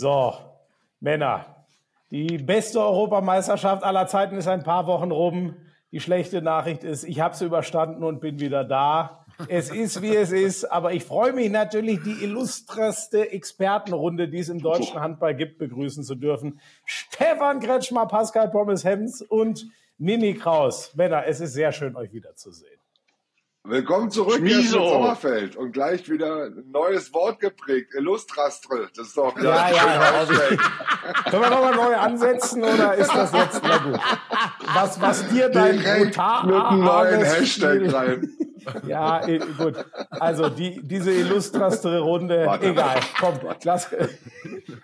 [0.00, 0.32] So,
[1.00, 1.44] Männer,
[2.12, 5.56] die beste Europameisterschaft aller Zeiten ist ein paar Wochen rum.
[5.90, 9.24] Die schlechte Nachricht ist, ich habe sie überstanden und bin wieder da.
[9.48, 14.50] Es ist, wie es ist, aber ich freue mich natürlich, die illustreste Expertenrunde, die es
[14.50, 16.60] im deutschen Handball gibt, begrüßen zu dürfen.
[16.84, 19.66] Stefan Kretschmer, Pascal Pommes-Hems und
[19.98, 20.94] Mimi Kraus.
[20.94, 22.77] Männer, es ist sehr schön, euch wiederzusehen.
[23.68, 27.92] Willkommen zurück in Sommerfeld und gleich wieder ein neues Wort geprägt.
[27.94, 28.88] Illustrastre.
[28.96, 30.24] Das ist doch Ja, ja,
[31.28, 34.00] Können wir nochmal neu ansetzen oder ist das jetzt na gut?
[34.72, 38.30] Was, was dir dein direkt mit einem neuen Hashtag rein.
[38.86, 39.76] Ja, eh, gut.
[40.10, 42.66] Also die, diese illustrastere Runde, Warte.
[42.66, 43.00] egal.
[43.18, 43.88] Komm, lass,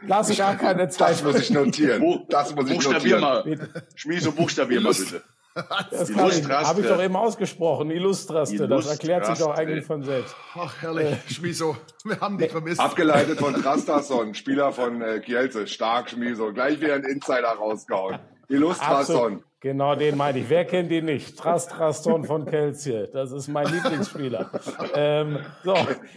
[0.07, 1.11] lass gar keine Zeit.
[1.11, 2.25] Das muss ich notieren.
[2.31, 3.59] Das muss ich Buchstabier notieren.
[3.59, 3.85] mal.
[3.95, 5.23] Schmieso, buchstabier mal bitte.
[5.55, 6.69] Das Illustraste.
[6.69, 7.91] habe ich doch eben ausgesprochen.
[7.91, 8.67] Illustraste.
[8.67, 9.63] Das erklärt sich doch Illustraste.
[9.63, 10.35] eigentlich von selbst.
[10.55, 11.77] Ach, herrlich, Schmiso.
[12.05, 12.81] Wir haben dich vermisst.
[12.81, 15.67] Abgeleitet von Trastason, Spieler von äh, Kielce.
[15.69, 16.53] Stark, Schmieso.
[16.53, 18.19] Gleich wieder ein Insider rausgehauen.
[18.49, 19.45] Illustrason.
[19.65, 20.51] Genau den meine ich.
[20.51, 21.39] Wer kennt ihn nicht?
[21.39, 23.09] Trastraston von Kelzje.
[23.11, 24.51] Das ist mein Lieblingsspieler.
[24.95, 25.73] ähm, so.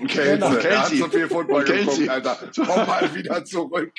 [0.06, 0.42] Kelce.
[0.42, 2.38] Männer, Er hat so viel Football geguckt, Alter.
[2.54, 3.94] Komm mal wieder zurück.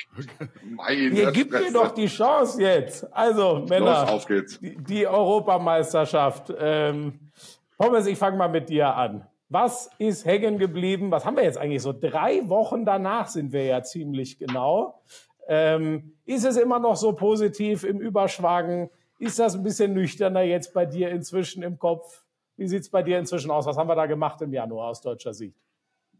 [0.61, 3.11] Meine Ihr gebt mir doch die Chance jetzt.
[3.11, 4.01] Also, Männer.
[4.01, 4.59] Los, auf geht's.
[4.59, 6.53] Die, die Europameisterschaft.
[6.55, 7.31] Ähm,
[7.75, 9.25] Pommes, ich fange mal mit dir an.
[9.49, 11.09] Was ist hängen geblieben?
[11.09, 11.91] Was haben wir jetzt eigentlich so?
[11.91, 15.01] Drei Wochen danach sind wir ja ziemlich genau.
[15.47, 18.91] Ähm, ist es immer noch so positiv im Überschwagen?
[19.19, 22.23] Ist das ein bisschen nüchterner jetzt bei dir inzwischen im Kopf?
[22.55, 23.65] Wie sieht es bei dir inzwischen aus?
[23.65, 25.57] Was haben wir da gemacht im Januar aus deutscher Sicht?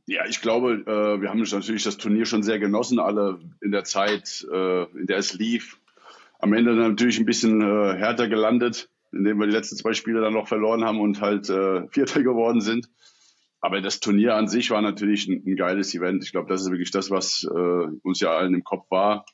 [0.06, 3.86] Ja, ich glaube, äh, wir haben natürlich das Turnier schon sehr genossen, alle in der
[3.86, 5.80] Zeit, äh, in der es lief.
[6.40, 10.34] Am Ende natürlich ein bisschen äh, härter gelandet, indem wir die letzten zwei Spiele dann
[10.34, 12.90] noch verloren haben und halt Vierter geworden sind.
[13.62, 16.24] Aber das Turnier an sich war natürlich ein, ein geiles Event.
[16.24, 19.26] Ich glaube, das ist wirklich das, was äh, uns ja allen im Kopf war.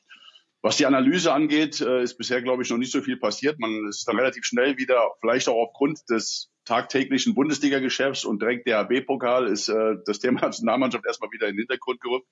[0.66, 3.60] Was die Analyse angeht, äh, ist bisher, glaube ich, noch nicht so viel passiert.
[3.60, 8.80] Man ist dann relativ schnell wieder, vielleicht auch aufgrund des tagtäglichen Bundesliga-Geschäfts und direkt der
[8.80, 12.26] AB-Pokal ist äh, das Thema Nationalmannschaft erstmal wieder in den Hintergrund gerückt.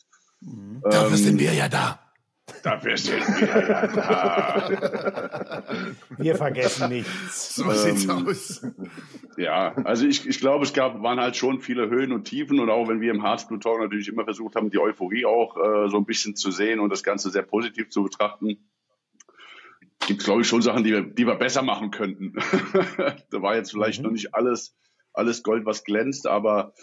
[0.83, 2.04] Dafür Ähm, sind wir ja da.
[2.63, 5.63] Dafür sind wir ja da.
[6.19, 7.57] Wir vergessen nichts.
[7.57, 8.67] So sieht's aus.
[9.39, 12.69] Ja, also ich, ich glaube, es gab, waren halt schon viele Höhen und Tiefen und
[12.69, 15.97] auch wenn wir im Heartblue Talk natürlich immer versucht haben, die Euphorie auch äh, so
[15.97, 18.59] ein bisschen zu sehen und das Ganze sehr positiv zu betrachten,
[20.07, 22.35] gibt es, glaube ich, schon Sachen, die wir, die wir besser machen könnten.
[23.31, 24.77] da war jetzt vielleicht noch nicht alles,
[25.15, 26.75] alles Gold, was glänzt, aber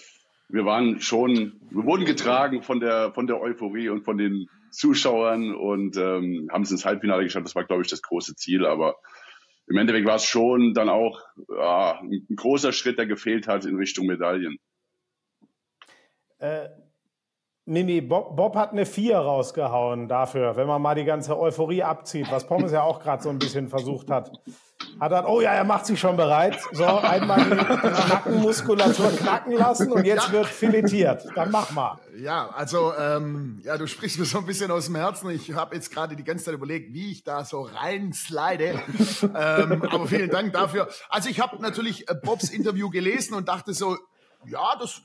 [0.49, 5.53] wir waren schon, wir wurden getragen von der, von der Euphorie und von den Zuschauern
[5.53, 7.45] und ähm, haben es ins Halbfinale geschafft.
[7.45, 8.95] Das war, glaube ich, das große Ziel, aber
[9.67, 13.75] im Endeffekt war es schon dann auch ja, ein großer Schritt, der gefehlt hat in
[13.75, 14.57] Richtung Medaillen.
[16.39, 16.69] Äh,
[17.65, 22.31] Mimi, Bob, Bob hat eine 4 rausgehauen dafür, wenn man mal die ganze Euphorie abzieht,
[22.31, 24.31] was Pommes ja auch gerade so ein bisschen versucht hat.
[24.99, 26.59] Hat er, oh ja, er macht sich schon bereit.
[26.71, 31.25] So, einmal die Nackenmuskulatur knacken lassen und jetzt wird filetiert.
[31.35, 31.99] Dann mach mal.
[32.17, 35.29] Ja, also ähm, ja, du sprichst mir so ein bisschen aus dem Herzen.
[35.29, 38.81] Ich habe jetzt gerade die ganze Zeit überlegt, wie ich da so reinslide.
[39.35, 40.87] ähm, aber vielen Dank dafür.
[41.09, 43.97] Also ich habe natürlich äh, Bobs Interview gelesen und dachte so,
[44.45, 45.01] ja, das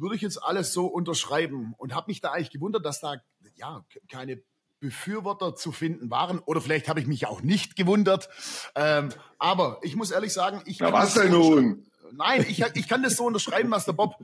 [0.00, 3.16] würde ich jetzt alles so unterschreiben und habe mich da eigentlich gewundert, dass da
[3.56, 4.42] ja ke- keine
[4.80, 6.38] Befürworter zu finden waren.
[6.38, 8.28] Oder vielleicht habe ich mich auch nicht gewundert.
[8.74, 9.08] Ähm,
[9.38, 11.84] aber ich muss ehrlich sagen, ich Na was denn nun?
[12.12, 14.14] Nein, ich, ich kann das so unterschreiben, was der Bob,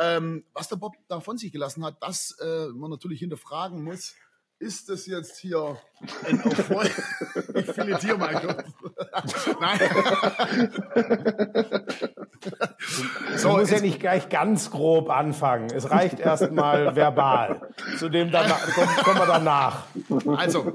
[0.00, 4.14] ähm, was der Bob da von sich gelassen hat, dass äh, man natürlich hinterfragen muss.
[4.58, 5.78] Ist das jetzt hier
[6.26, 6.90] ein Erfolg?
[7.56, 8.66] Ich filetiere mal kurz.
[9.60, 9.80] Nein.
[13.36, 15.70] So, musst ja es- nicht gleich ganz grob anfangen.
[15.74, 17.72] Es reicht erstmal verbal.
[17.98, 19.86] Zu dem danach, kommen, kommen wir danach.
[20.36, 20.72] Also,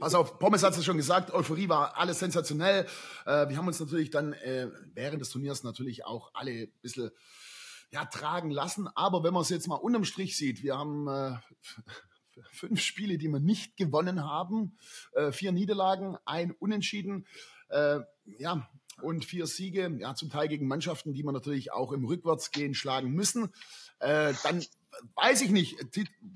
[0.00, 2.86] pass auf, Pommes hat es ja schon gesagt, Euphorie war alles sensationell.
[3.26, 7.10] Äh, wir haben uns natürlich dann äh, während des Turniers natürlich auch alle ein bisschen
[7.90, 8.88] ja, tragen lassen.
[8.94, 11.32] Aber wenn man es jetzt mal unterm Strich sieht, wir haben äh,
[12.50, 14.76] fünf Spiele, die wir nicht gewonnen haben,
[15.12, 17.26] äh, vier Niederlagen, ein Unentschieden.
[17.68, 18.00] Äh,
[18.38, 18.68] ja,
[19.00, 23.12] und vier Siege, ja, zum Teil gegen Mannschaften, die man natürlich auch im Rückwärtsgehen schlagen
[23.12, 23.52] müssen.
[24.00, 24.64] Äh, dann
[25.14, 25.76] weiß ich nicht,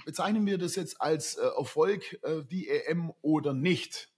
[0.04, 4.10] bezeichnen wir das jetzt als äh, Erfolg, äh, die EM oder nicht?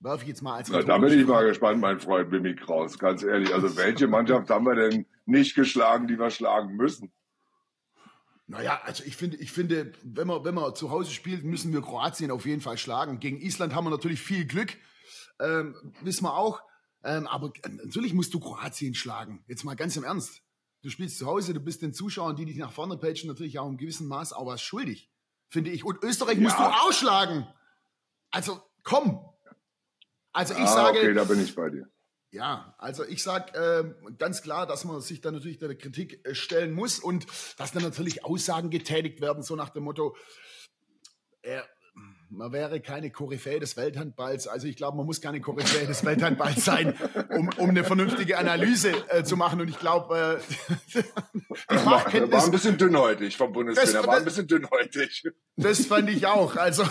[0.00, 2.98] Werfe ich jetzt mal als Na, Da bin ich mal gespannt, mein Freund Mimi Kraus,
[2.98, 3.52] ganz ehrlich.
[3.52, 7.12] Also welche Mannschaft haben wir denn nicht geschlagen, die wir schlagen müssen?
[8.50, 11.82] Naja, also ich finde, ich finde, wenn man, wenn man zu Hause spielt, müssen wir
[11.82, 13.20] Kroatien auf jeden Fall schlagen.
[13.20, 14.74] Gegen Island haben wir natürlich viel Glück,
[15.38, 16.62] ähm, wissen wir auch.
[17.04, 17.52] Ähm, aber
[17.84, 19.44] natürlich musst du Kroatien schlagen.
[19.46, 20.40] Jetzt mal ganz im Ernst.
[20.82, 23.68] Du spielst zu Hause, du bist den Zuschauern, die dich nach vorne peitschen, natürlich auch
[23.68, 25.10] im gewissen Maß auch was schuldig,
[25.50, 25.84] finde ich.
[25.84, 26.42] Und Österreich ja.
[26.42, 27.46] musst du ausschlagen.
[28.30, 29.20] Also komm.
[30.32, 30.98] Also ich ah, sage.
[31.00, 31.86] Okay, da bin ich bei dir.
[32.30, 36.34] Ja, also ich sage äh, ganz klar, dass man sich dann natürlich der Kritik äh,
[36.34, 37.26] stellen muss und
[37.56, 40.14] dass dann natürlich Aussagen getätigt werden, so nach dem Motto,
[41.40, 41.66] er,
[42.30, 44.46] man wäre keine Koryphäe des Welthandballs.
[44.46, 46.94] Also ich glaube, man muss keine Koryphäe des Welthandballs sein,
[47.30, 49.60] um, um eine vernünftige Analyse äh, zu machen.
[49.60, 50.40] Und ich glaube,
[50.94, 51.02] äh,
[51.70, 52.32] die Fachkenntnis...
[52.32, 55.24] War ein bisschen dünnhäutig vom Bundestrainer, war ein bisschen dünnhäutig.
[55.56, 56.56] Das fand ich auch.
[56.56, 56.84] Also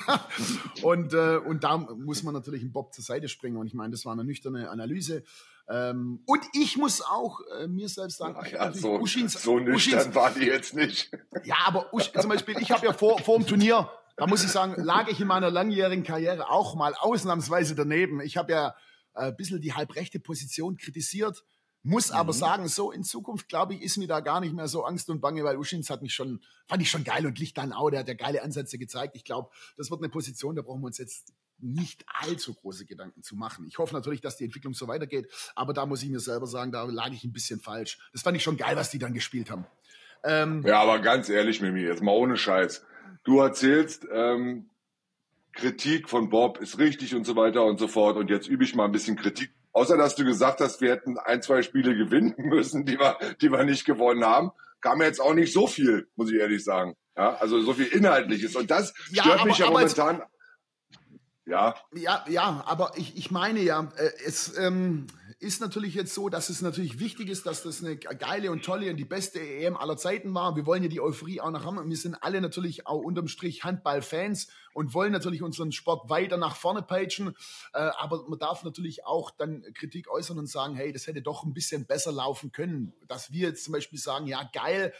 [0.82, 3.56] und, äh, und da muss man natürlich einen Bob zur Seite springen.
[3.56, 5.22] Und ich meine, das war eine nüchterne Analyse.
[5.68, 10.14] Ähm, und ich muss auch äh, mir selbst sagen, ja, so, Uschins, so nüchtern Uschins,
[10.14, 11.10] war die jetzt nicht.
[11.44, 14.50] Ja, aber Usch, zum Beispiel, ich habe ja vor, vor dem Turnier da muss ich
[14.50, 18.20] sagen, lag ich in meiner langjährigen Karriere auch mal ausnahmsweise daneben.
[18.20, 18.74] Ich habe ja
[19.14, 21.44] äh, ein bisschen die halbrechte Position kritisiert,
[21.82, 22.38] muss aber mhm.
[22.38, 25.20] sagen, so in Zukunft, glaube ich, ist mir da gar nicht mehr so Angst und
[25.20, 28.00] Bange, weil Uschins hat mich schon, fand ich schon geil und Licht dann auch, der
[28.00, 29.14] hat ja geile Ansätze gezeigt.
[29.16, 33.22] Ich glaube, das wird eine Position, da brauchen wir uns jetzt nicht allzu große Gedanken
[33.22, 33.66] zu machen.
[33.66, 36.72] Ich hoffe natürlich, dass die Entwicklung so weitergeht, aber da muss ich mir selber sagen,
[36.72, 37.98] da lag ich ein bisschen falsch.
[38.12, 39.66] Das fand ich schon geil, was die dann gespielt haben.
[40.24, 42.84] Ähm, ja, aber ganz ehrlich, Mimi, jetzt mal ohne Scheiß
[43.26, 44.70] du erzählst, ähm,
[45.52, 48.16] Kritik von Bob ist richtig und so weiter und so fort.
[48.16, 49.50] Und jetzt übe ich mal ein bisschen Kritik.
[49.72, 53.50] Außer dass du gesagt hast, wir hätten ein, zwei Spiele gewinnen müssen, die wir, die
[53.50, 56.96] wir nicht gewonnen haben, kam jetzt auch nicht so viel, muss ich ehrlich sagen.
[57.16, 58.56] Ja, also so viel Inhaltliches.
[58.56, 60.22] Und das ja, stört aber, mich ja momentan.
[61.46, 61.74] Ja.
[61.94, 65.06] Ja, ja, aber ich, ich meine ja, äh, es, ähm,
[65.38, 68.90] ist natürlich jetzt so, dass es natürlich wichtig ist, dass das eine geile und tolle
[68.90, 70.56] und die beste EM aller Zeiten war.
[70.56, 71.76] Wir wollen ja die Euphorie auch noch haben.
[71.76, 76.38] Und wir sind alle natürlich auch unterm Strich Handballfans und wollen natürlich unseren Sport weiter
[76.38, 77.34] nach vorne peitschen.
[77.74, 81.44] Äh, aber man darf natürlich auch dann Kritik äußern und sagen, hey, das hätte doch
[81.44, 82.94] ein bisschen besser laufen können.
[83.06, 84.94] Dass wir jetzt zum Beispiel sagen, ja, geil,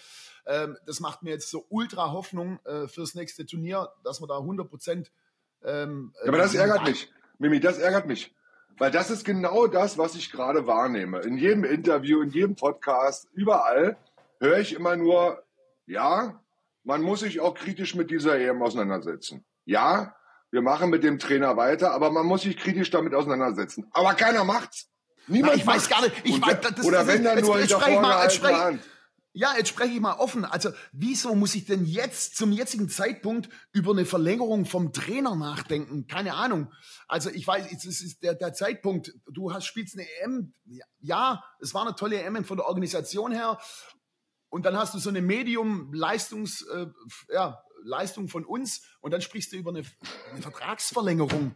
[0.44, 4.36] ähm, das macht mir jetzt so ultra Hoffnung äh, fürs nächste Turnier, dass wir da
[4.36, 5.12] 100 Prozent.
[5.64, 7.10] Ähm, ja, aber das äh, ärgert mich.
[7.38, 8.34] Mimi, das ärgert mich.
[8.78, 11.20] Weil das ist genau das, was ich gerade wahrnehme.
[11.20, 13.96] In jedem Interview, in jedem Podcast, überall
[14.38, 15.42] höre ich immer nur,
[15.86, 16.40] ja,
[16.84, 19.44] man muss sich auch kritisch mit dieser EM auseinandersetzen.
[19.64, 20.14] Ja,
[20.50, 23.86] wir machen mit dem Trainer weiter, aber man muss sich kritisch damit auseinandersetzen.
[23.92, 24.88] Aber keiner macht's.
[25.26, 26.14] Niemand Na, ich weiß gar nicht.
[26.22, 28.80] Ich weiß, das, oder das, wenn dann nur in der vorgehaltenen Hand.
[29.38, 30.46] Ja, jetzt spreche ich mal offen.
[30.46, 36.06] Also, wieso muss ich denn jetzt zum jetzigen Zeitpunkt über eine Verlängerung vom Trainer nachdenken?
[36.06, 36.72] Keine Ahnung.
[37.06, 39.12] Also, ich weiß, es ist der, der Zeitpunkt.
[39.30, 40.54] Du hast, spielst eine EM.
[41.00, 43.58] Ja, es war eine tolle EM von der Organisation her.
[44.48, 46.86] Und dann hast du so eine Medium-Leistungs, äh,
[47.30, 48.86] ja, Leistung von uns.
[49.02, 49.84] Und dann sprichst du über eine,
[50.32, 51.54] eine Vertragsverlängerung.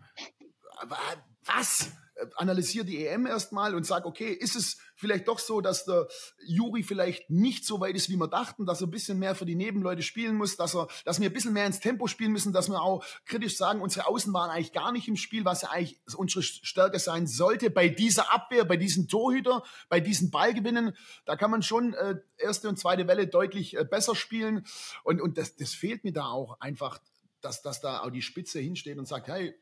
[1.47, 1.93] Was?
[2.37, 6.09] Analysiere die EM erstmal und sage, okay, ist es vielleicht doch so, dass der
[6.47, 9.47] Juri vielleicht nicht so weit ist, wie wir dachten, dass er ein bisschen mehr für
[9.47, 12.53] die Nebenleute spielen muss, dass er, dass wir ein bisschen mehr ins Tempo spielen müssen,
[12.53, 15.71] dass wir auch kritisch sagen, unsere Außen waren eigentlich gar nicht im Spiel, was ja
[15.71, 17.71] eigentlich unsere Stärke sein sollte.
[17.71, 22.69] Bei dieser Abwehr, bei diesen Torhüter, bei diesen Ballgewinnen, da kann man schon äh, erste
[22.69, 24.67] und zweite Welle deutlich äh, besser spielen.
[25.05, 27.01] Und, und das, das fehlt mir da auch einfach,
[27.41, 29.55] dass, dass da auch die Spitze hinsteht und sagt, hey,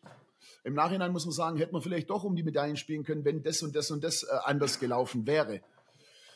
[0.65, 3.43] im Nachhinein muss man sagen, hätte man vielleicht doch um die Medaillen spielen können, wenn
[3.43, 5.61] das und das und das äh, anders gelaufen wäre.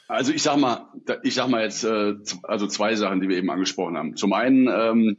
[0.09, 0.88] Also ich sag mal,
[1.23, 4.17] ich sag mal jetzt äh, also zwei Sachen, die wir eben angesprochen haben.
[4.17, 5.17] Zum einen ähm,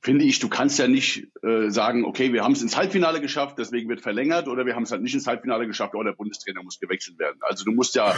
[0.00, 3.56] finde ich, du kannst ja nicht äh, sagen, okay, wir haben es ins Halbfinale geschafft,
[3.58, 6.62] deswegen wird verlängert, oder wir haben es halt nicht ins Halbfinale geschafft, oder der Bundestrainer
[6.62, 7.38] muss gewechselt werden.
[7.40, 8.14] Also du musst ja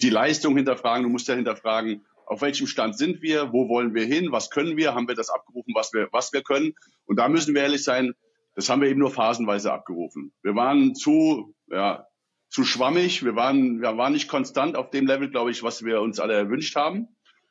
[0.00, 4.04] die Leistung hinterfragen, du musst ja hinterfragen, auf welchem Stand sind wir, wo wollen wir
[4.04, 6.74] hin, was können wir, haben wir das abgerufen, was wir, was wir können.
[7.06, 8.14] Und da müssen wir ehrlich sein,
[8.54, 10.32] das haben wir eben nur phasenweise abgerufen.
[10.42, 12.06] Wir waren zu, ja,
[12.48, 13.24] zu schwammig.
[13.24, 16.34] Wir waren, wir waren nicht konstant auf dem Level, glaube ich, was wir uns alle
[16.34, 17.08] erwünscht haben.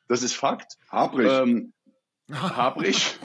[0.08, 0.76] Das ist Fakt.
[0.90, 1.30] Habrig.
[1.30, 1.72] Ähm,
[2.32, 3.18] habrig.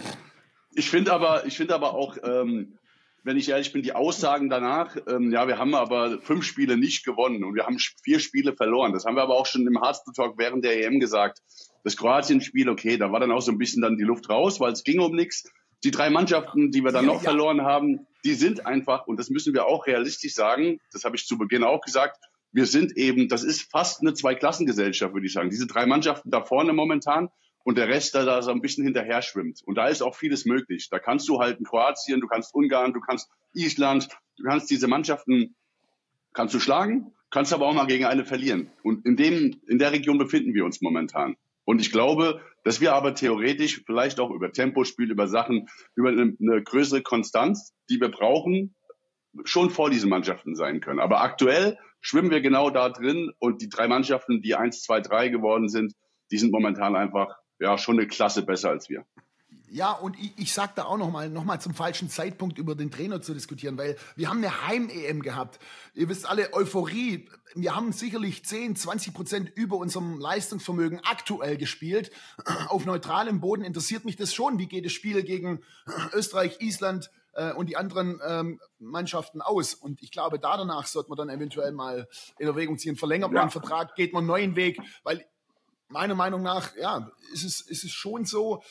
[0.73, 2.77] Ich finde aber, ich finde aber auch, ähm,
[3.23, 7.05] wenn ich ehrlich bin, die Aussagen danach, ähm, ja, wir haben aber fünf Spiele nicht
[7.05, 8.93] gewonnen und wir haben vier Spiele verloren.
[8.93, 11.41] Das haben wir aber auch schon im Hardstyle Talk während der EM gesagt.
[11.83, 14.71] Das Kroatien-Spiel, okay, da war dann auch so ein bisschen dann die Luft raus, weil
[14.71, 15.43] es ging um nichts.
[15.83, 17.29] Die drei Mannschaften, die wir dann noch ja.
[17.29, 21.25] verloren haben, die sind einfach, und das müssen wir auch realistisch sagen, das habe ich
[21.25, 22.17] zu Beginn auch gesagt,
[22.51, 25.49] wir sind eben, das ist fast eine Zweiklassengesellschaft, würde ich sagen.
[25.49, 27.29] Diese drei Mannschaften da vorne momentan
[27.63, 29.61] und der Rest, der da so ein bisschen hinterher schwimmt.
[29.65, 30.87] Und da ist auch vieles möglich.
[30.89, 34.07] Da kannst du halt in Kroatien, du kannst Ungarn, du kannst Island,
[34.37, 35.55] du kannst diese Mannschaften,
[36.33, 38.71] kannst du schlagen, kannst aber auch mal gegen eine verlieren.
[38.83, 41.35] Und in dem, in der Region befinden wir uns momentan.
[41.65, 46.35] Und ich glaube, dass wir aber theoretisch vielleicht auch über Tempospiel, über Sachen, über eine,
[46.37, 48.75] eine größere Konstanz, die wir brauchen,
[49.45, 50.99] schon vor diesen Mannschaften sein können.
[50.99, 55.29] Aber aktuell schwimmen wir genau da drin und die drei Mannschaften, die eins, zwei, drei
[55.29, 55.93] geworden sind,
[56.29, 59.05] die sind momentan einfach ja schon eine Klasse besser als wir.
[59.69, 62.89] Ja, und ich, ich sage da auch nochmal noch mal zum falschen Zeitpunkt über den
[62.89, 65.59] Trainer zu diskutieren, weil wir haben eine Heim-EM gehabt.
[65.93, 67.29] Ihr wisst alle, Euphorie.
[67.53, 72.11] Wir haben sicherlich 10, 20 Prozent über unserem Leistungsvermögen aktuell gespielt.
[72.69, 74.57] Auf neutralem Boden interessiert mich das schon.
[74.57, 75.61] Wie geht das Spiel gegen
[76.13, 79.73] Österreich, Island äh, und die anderen ähm, Mannschaften aus?
[79.73, 82.07] Und ich glaube, da danach sollte man dann eventuell mal
[82.39, 82.95] in Erwägung ziehen.
[82.95, 85.25] Verlängert man einen Vertrag, geht man einen neuen Weg, weil
[85.89, 88.61] meiner Meinung nach, ja, ist es, ist es schon so,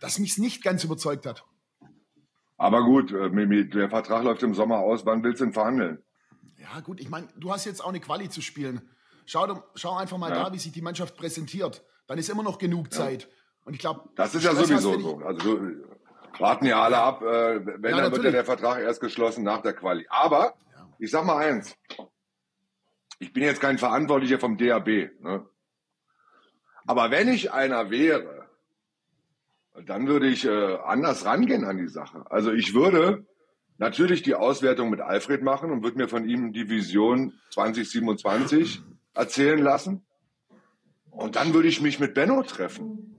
[0.00, 1.44] dass mich es nicht ganz überzeugt hat.
[2.56, 5.04] Aber gut, äh, der Vertrag läuft im Sommer aus.
[5.06, 6.02] Wann willst du denn verhandeln?
[6.58, 8.88] Ja, gut, ich meine, du hast jetzt auch eine Quali zu spielen.
[9.26, 10.44] Schau, schau einfach mal ja.
[10.44, 11.84] da, wie sich die Mannschaft präsentiert.
[12.06, 13.22] Dann ist immer noch genug Zeit.
[13.22, 13.28] Ja.
[13.64, 15.18] Und ich glaube, das ist ja sowieso so.
[15.18, 15.58] Also
[16.38, 17.22] warten ja alle ab.
[17.22, 20.06] Äh, wenn, ja, dann wird ja der Vertrag erst geschlossen nach der Quali.
[20.10, 20.54] Aber
[20.98, 21.74] ich sag mal eins:
[23.18, 25.10] Ich bin jetzt kein Verantwortlicher vom DAB.
[25.20, 25.46] Ne?
[26.86, 28.33] Aber wenn ich einer wäre,
[29.82, 32.24] dann würde ich äh, anders rangehen an die Sache.
[32.30, 33.26] Also ich würde
[33.78, 38.82] natürlich die Auswertung mit Alfred machen und würde mir von ihm die Vision 2027
[39.14, 40.06] erzählen lassen.
[41.10, 43.16] Und dann würde ich mich mit Benno treffen.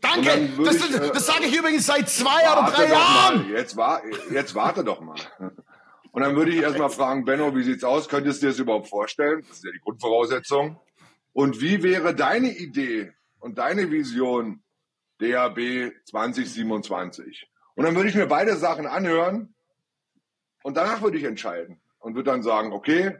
[0.00, 0.48] Danke!
[0.64, 3.48] Das, ich, äh, das sage ich übrigens seit zwei oder drei Jahren!
[3.50, 5.16] Jetzt, war, jetzt warte doch mal.
[6.12, 8.08] Und dann würde ich erstmal fragen, Benno, wie sieht's aus?
[8.08, 9.44] Könntest du dir das überhaupt vorstellen?
[9.46, 10.78] Das ist ja die Grundvoraussetzung.
[11.32, 14.62] Und wie wäre deine Idee und deine Vision
[15.20, 17.50] DAB 2027.
[17.74, 19.54] Und dann würde ich mir beide Sachen anhören
[20.62, 23.16] und danach würde ich entscheiden und würde dann sagen, okay,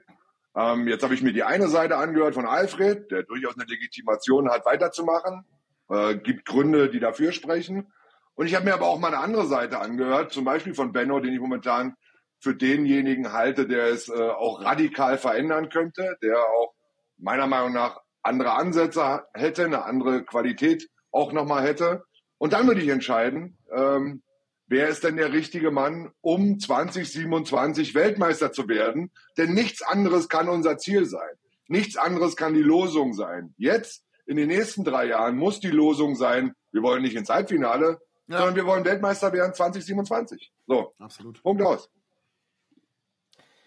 [0.55, 4.51] ähm, jetzt habe ich mir die eine Seite angehört von Alfred, der durchaus eine Legitimation
[4.51, 5.45] hat, weiterzumachen,
[5.91, 7.93] äh, gibt Gründe, die dafür sprechen.
[8.35, 11.21] Und ich habe mir aber auch mal eine andere Seite angehört, zum Beispiel von Benno,
[11.21, 11.97] den ich momentan
[12.39, 16.75] für denjenigen halte, der es äh, auch radikal verändern könnte, der auch
[17.19, 22.05] meiner Meinung nach andere Ansätze hätte, eine andere Qualität auch nochmal hätte.
[22.39, 24.23] Und dann würde ich entscheiden, ähm,
[24.67, 29.11] wer ist denn der richtige Mann, um 2027 Weltmeister zu werden?
[29.39, 31.31] Denn nichts anderes kann unser Ziel sein.
[31.69, 33.55] Nichts anderes kann die Losung sein.
[33.57, 37.99] Jetzt, in den nächsten drei Jahren, muss die Losung sein, wir wollen nicht ins Halbfinale,
[38.29, 38.39] ja.
[38.39, 40.53] sondern wir wollen Weltmeister werden 2027.
[40.67, 41.43] So, absolut.
[41.43, 41.91] Punkt aus.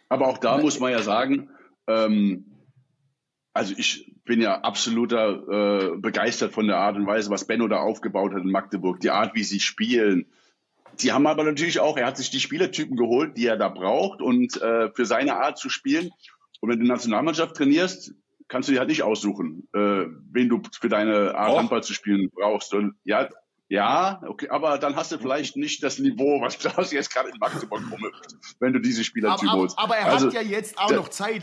[0.10, 1.50] Aber auch da muss man ja sagen,
[1.88, 2.46] ähm,
[3.54, 7.78] also ich bin ja absoluter äh, begeistert von der Art und Weise, was Benno da
[7.78, 10.28] aufgebaut hat in Magdeburg, die Art, wie sie spielen.
[11.00, 14.22] Die haben aber natürlich auch, er hat sich die Spielertypen geholt, die er da braucht
[14.22, 16.12] und äh, für seine Art zu spielen.
[16.62, 18.14] Und wenn du Nationalmannschaft trainierst,
[18.48, 21.58] kannst du dir halt nicht aussuchen, äh, wen du für deine Art.
[21.58, 22.72] Handball zu spielen brauchst.
[22.76, 23.30] Und ja,
[23.68, 27.40] ja, okay, aber dann hast du vielleicht nicht das Niveau, was Klaus jetzt gerade in
[27.40, 29.80] Magdeburg rumhüpft, wenn du diese Spielertyp holst.
[29.80, 31.42] Aber, aber, er also, hat ja jetzt auch noch Zeit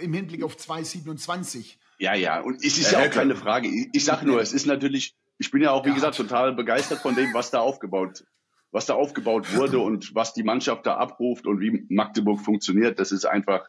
[0.00, 1.78] im Hinblick auf 2027.
[2.02, 3.68] Ja, ja, und es ist ja auch keine Frage.
[3.68, 5.94] Ich, ich sage nur, es ist natürlich, ich bin ja auch, wie ja.
[5.94, 8.24] gesagt, total begeistert von dem, was da aufgebaut,
[8.72, 12.98] was da aufgebaut wurde und was die Mannschaft da abruft und wie Magdeburg funktioniert.
[12.98, 13.68] Das ist einfach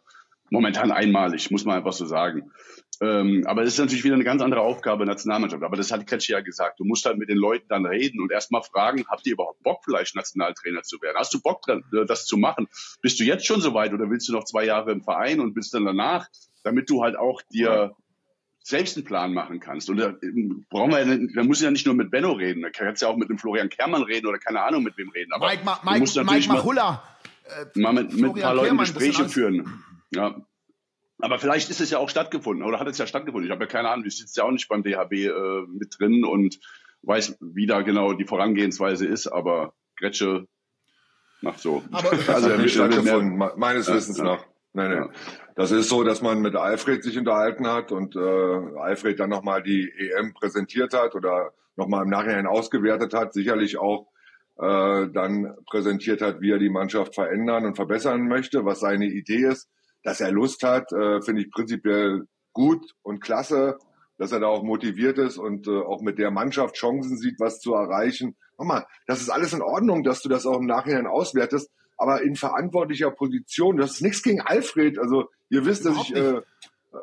[0.49, 2.51] momentan einmalig, muss man einfach so sagen.
[3.01, 5.61] Ähm, aber das ist natürlich wieder eine ganz andere Aufgabe Nationalmannschaft.
[5.61, 6.79] Aber das hat Kretsche ja gesagt.
[6.79, 9.81] Du musst halt mit den Leuten dann reden und erstmal fragen, habt ihr überhaupt Bock,
[9.85, 11.17] vielleicht Nationaltrainer zu werden?
[11.19, 12.67] Hast du Bock dran, äh, das zu machen?
[13.03, 15.53] Bist du jetzt schon so weit oder willst du noch zwei Jahre im Verein und
[15.53, 16.27] bist dann danach,
[16.63, 17.95] damit du halt auch dir
[18.63, 19.89] selbst einen Plan machen kannst.
[19.89, 20.15] Und da
[20.69, 23.17] brauchen wir, da muss ja nicht nur mit Benno reden, da kannst du ja auch
[23.17, 25.33] mit dem Florian Kermann reden oder keine Ahnung mit wem reden.
[25.33, 27.03] Aber Mike, Ma Mike, Mike Machulla,
[27.45, 29.83] äh, mal mit, mit ein paar Leuten Gespräche führen.
[30.11, 30.41] Ja.
[31.19, 33.45] Aber vielleicht ist es ja auch stattgefunden oder hat es ja stattgefunden.
[33.45, 36.23] Ich habe ja keine Ahnung, ich sitze ja auch nicht beim DHB äh, mit drin
[36.23, 36.59] und
[37.01, 40.47] weiß, wie da genau die Vorangehensweise ist, aber Gretsche
[41.41, 41.83] macht so.
[41.91, 44.23] Aber also er nicht stattgefunden, mehr, meines ja, Wissens ja.
[44.23, 44.45] nach.
[44.73, 44.97] Nein, nein.
[44.97, 45.09] Ja.
[45.55, 49.61] Das ist so, dass man mit Alfred sich unterhalten hat und äh, Alfred dann nochmal
[49.61, 54.07] die EM präsentiert hat oder nochmal im Nachhinein ausgewertet hat, sicherlich auch
[54.57, 59.45] äh, dann präsentiert hat, wie er die Mannschaft verändern und verbessern möchte, was seine Idee
[59.45, 59.69] ist
[60.03, 63.77] dass er Lust hat, äh, finde ich prinzipiell gut und klasse,
[64.17, 67.59] dass er da auch motiviert ist und äh, auch mit der Mannschaft Chancen sieht, was
[67.59, 68.35] zu erreichen.
[68.57, 71.71] Nochmal, das ist alles in Ordnung, dass du das auch im Nachhinein auswertest.
[72.03, 73.77] Aber in verantwortlicher Position.
[73.77, 74.99] Das ist nichts gegen Alfred.
[74.99, 76.41] Also ihr wisst, dass ich äh,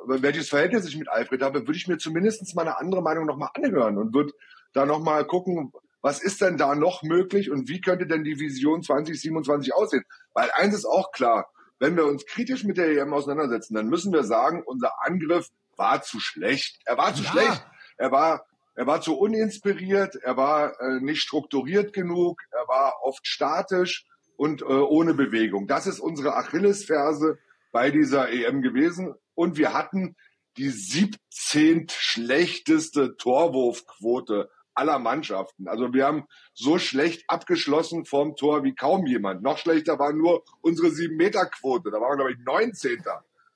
[0.05, 3.49] welches Verhältnis ich mit Alfred habe, würde ich mir zumindest mal eine andere Meinung nochmal
[3.55, 4.35] anhören und würde
[4.75, 8.83] da nochmal gucken, was ist denn da noch möglich und wie könnte denn die Vision
[8.83, 10.05] 2027 aussehen?
[10.35, 14.13] Weil eins ist auch klar, wenn wir uns kritisch mit der EM auseinandersetzen, dann müssen
[14.13, 16.79] wir sagen, unser Angriff war zu schlecht.
[16.85, 17.31] Er war zu ja.
[17.31, 17.67] schlecht.
[17.97, 20.17] Er war, er war zu uninspiriert.
[20.17, 22.43] Er war äh, nicht strukturiert genug.
[22.51, 24.05] Er war oft statisch
[24.41, 25.67] und äh, ohne Bewegung.
[25.67, 27.39] Das ist unsere Achillesferse
[27.73, 29.15] bei dieser EM gewesen.
[29.35, 30.17] Und wir hatten
[30.57, 35.69] die 17 schlechteste Torwurfquote aller Mannschaften.
[35.69, 39.43] Also wir haben so schlecht abgeschlossen vorm Tor wie kaum jemand.
[39.43, 41.91] Noch schlechter war nur unsere 7-Meter-Quote.
[41.91, 43.03] Da waren wir, glaube ich, 19.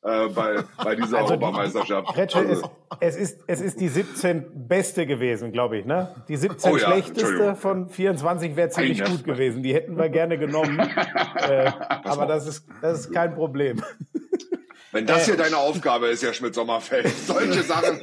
[0.05, 2.15] Äh, bei, bei dieser also Europameisterschaft.
[2.15, 2.71] Retsche, also.
[3.01, 5.87] es, es, ist, es ist die 17 beste gewesen, glaube ich.
[5.87, 6.15] Ne?
[6.29, 9.63] Die 17 oh, ja, schlechteste von 24 wäre ziemlich gut gewesen.
[9.63, 10.79] Die hätten wir gerne genommen.
[11.49, 11.73] äh,
[12.05, 13.83] aber das ist, das ist kein Problem.
[14.93, 17.99] Wenn das hier äh, deine Aufgabe ist, Herr Schmidt-Sommerfeld, solche Sachen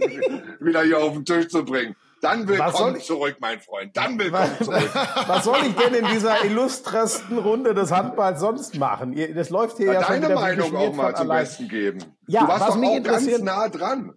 [0.60, 3.98] wieder hier auf den Tisch zu bringen, dann willkommen zurück, mein Freund.
[3.98, 4.96] Dann willkommen was, zurück.
[5.28, 9.16] Was soll ich denn in dieser illustresten Runde des Handballs sonst machen?
[9.36, 11.44] Das läuft hier ja, ja Deine Meinung auch mal zum allein.
[11.44, 12.00] Besten geben.
[12.28, 14.14] Ja, du warst was doch mich auch interessiert, ganz nah dran.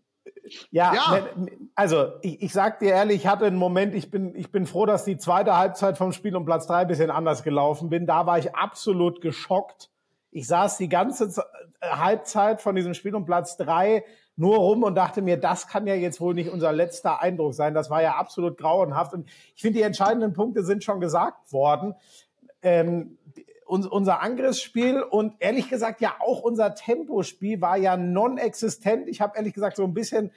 [0.70, 1.28] Ja, ja.
[1.74, 4.84] also ich, ich sag dir ehrlich, ich hatte einen Moment, ich bin, ich bin froh,
[4.84, 8.06] dass die zweite Halbzeit vom Spiel um Platz drei ein bisschen anders gelaufen bin.
[8.06, 9.90] Da war ich absolut geschockt.
[10.30, 11.30] Ich saß die ganze
[11.80, 14.04] Halbzeit von diesem Spiel um Platz drei
[14.36, 17.74] nur rum und dachte mir, das kann ja jetzt wohl nicht unser letzter Eindruck sein.
[17.74, 19.14] Das war ja absolut grauenhaft.
[19.14, 21.94] Und ich finde, die entscheidenden Punkte sind schon gesagt worden.
[22.62, 23.18] Ähm,
[23.66, 29.08] unser Angriffsspiel und ehrlich gesagt ja auch unser Tempospiel war ja non-existent.
[29.08, 30.30] Ich habe ehrlich gesagt so ein bisschen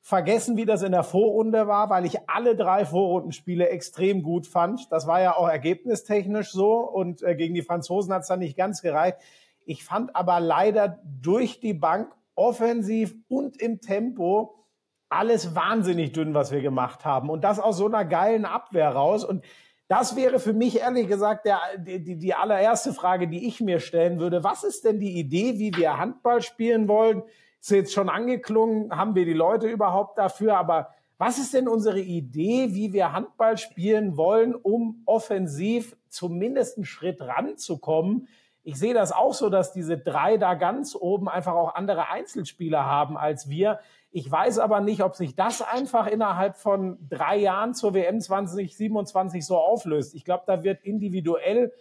[0.00, 4.90] vergessen, wie das in der Vorrunde war, weil ich alle drei Vorrundenspiele extrem gut fand.
[4.90, 8.56] Das war ja auch ergebnistechnisch so und äh, gegen die Franzosen hat es dann nicht
[8.56, 9.18] ganz gereicht.
[9.64, 14.66] Ich fand aber leider durch die Bank offensiv und im Tempo
[15.08, 17.28] alles wahnsinnig dünn, was wir gemacht haben.
[17.28, 19.24] Und das aus so einer geilen Abwehr raus.
[19.24, 19.44] Und
[19.88, 24.18] das wäre für mich ehrlich gesagt der, die, die allererste Frage, die ich mir stellen
[24.18, 24.42] würde.
[24.42, 27.22] Was ist denn die Idee, wie wir Handball spielen wollen?
[27.60, 30.56] Ist jetzt schon angeklungen, haben wir die Leute überhaupt dafür?
[30.56, 36.86] Aber was ist denn unsere Idee, wie wir Handball spielen wollen, um offensiv zumindest einen
[36.86, 38.28] Schritt ranzukommen?
[38.64, 42.84] Ich sehe das auch so, dass diese drei da ganz oben einfach auch andere Einzelspieler
[42.84, 43.80] haben als wir.
[44.12, 49.44] Ich weiß aber nicht, ob sich das einfach innerhalb von drei Jahren zur WM 2027
[49.44, 50.14] so auflöst.
[50.14, 51.72] Ich glaube, da wird individuell,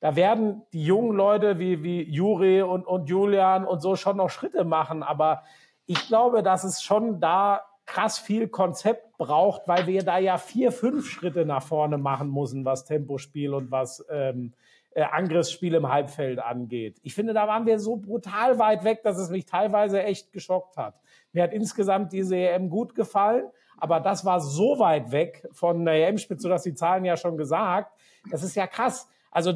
[0.00, 4.30] da werden die jungen Leute wie, wie Juri und, und Julian und so schon noch
[4.30, 5.02] Schritte machen.
[5.02, 5.42] Aber
[5.86, 10.70] ich glaube, dass es schon da krass viel Konzept braucht, weil wir da ja vier,
[10.70, 14.52] fünf Schritte nach vorne machen müssen, was Tempospiel und was ähm,
[14.90, 16.98] äh, Angriffsspiel im Halbfeld angeht.
[17.02, 20.76] Ich finde, da waren wir so brutal weit weg, dass es mich teilweise echt geschockt
[20.76, 21.00] hat.
[21.32, 23.44] Mir hat insgesamt diese EM gut gefallen,
[23.76, 27.36] aber das war so weit weg von der EM-Spitze, du hast die Zahlen ja schon
[27.36, 27.92] gesagt.
[28.30, 29.08] Das ist ja krass.
[29.30, 29.52] Also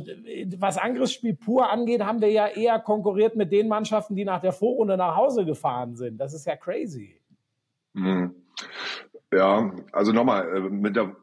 [0.58, 4.52] was Angriffsspiel pur angeht, haben wir ja eher konkurriert mit den Mannschaften, die nach der
[4.52, 6.18] Vorrunde nach Hause gefahren sind.
[6.18, 7.20] Das ist ja crazy.
[7.94, 8.34] Mhm.
[9.32, 11.16] Ja, also nochmal, äh, mit der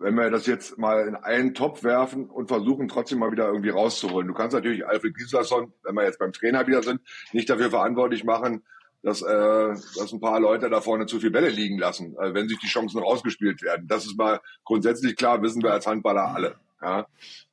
[0.00, 3.68] wenn wir das jetzt mal in einen Topf werfen und versuchen trotzdem mal wieder irgendwie
[3.68, 4.26] rauszuholen.
[4.26, 8.24] Du kannst natürlich Alfred Gislason, wenn wir jetzt beim Trainer wieder sind, nicht dafür verantwortlich
[8.24, 8.64] machen,
[9.02, 12.48] dass, äh, dass ein paar Leute da vorne zu viel Bälle liegen lassen, äh, wenn
[12.48, 13.86] sich die Chancen rausgespielt werden.
[13.88, 16.56] Das ist mal grundsätzlich klar, wissen wir als Handballer alle.
[16.80, 17.06] Ja?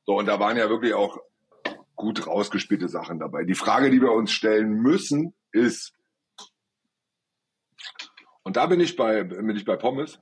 [0.06, 1.18] So, und da waren ja wirklich auch
[1.96, 3.44] gut rausgespielte Sachen dabei.
[3.44, 5.92] Die Frage, die wir uns stellen müssen, ist,
[8.42, 10.18] und da bin ich bei, bin ich bei Pommes,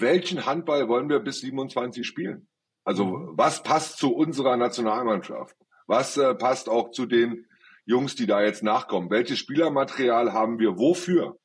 [0.00, 2.48] welchen Handball wollen wir bis 27 spielen?
[2.84, 3.32] Also mhm.
[3.36, 5.56] was passt zu unserer Nationalmannschaft?
[5.86, 7.46] Was äh, passt auch zu den
[7.84, 9.10] Jungs, die da jetzt nachkommen?
[9.10, 11.38] Welches Spielermaterial haben wir wofür?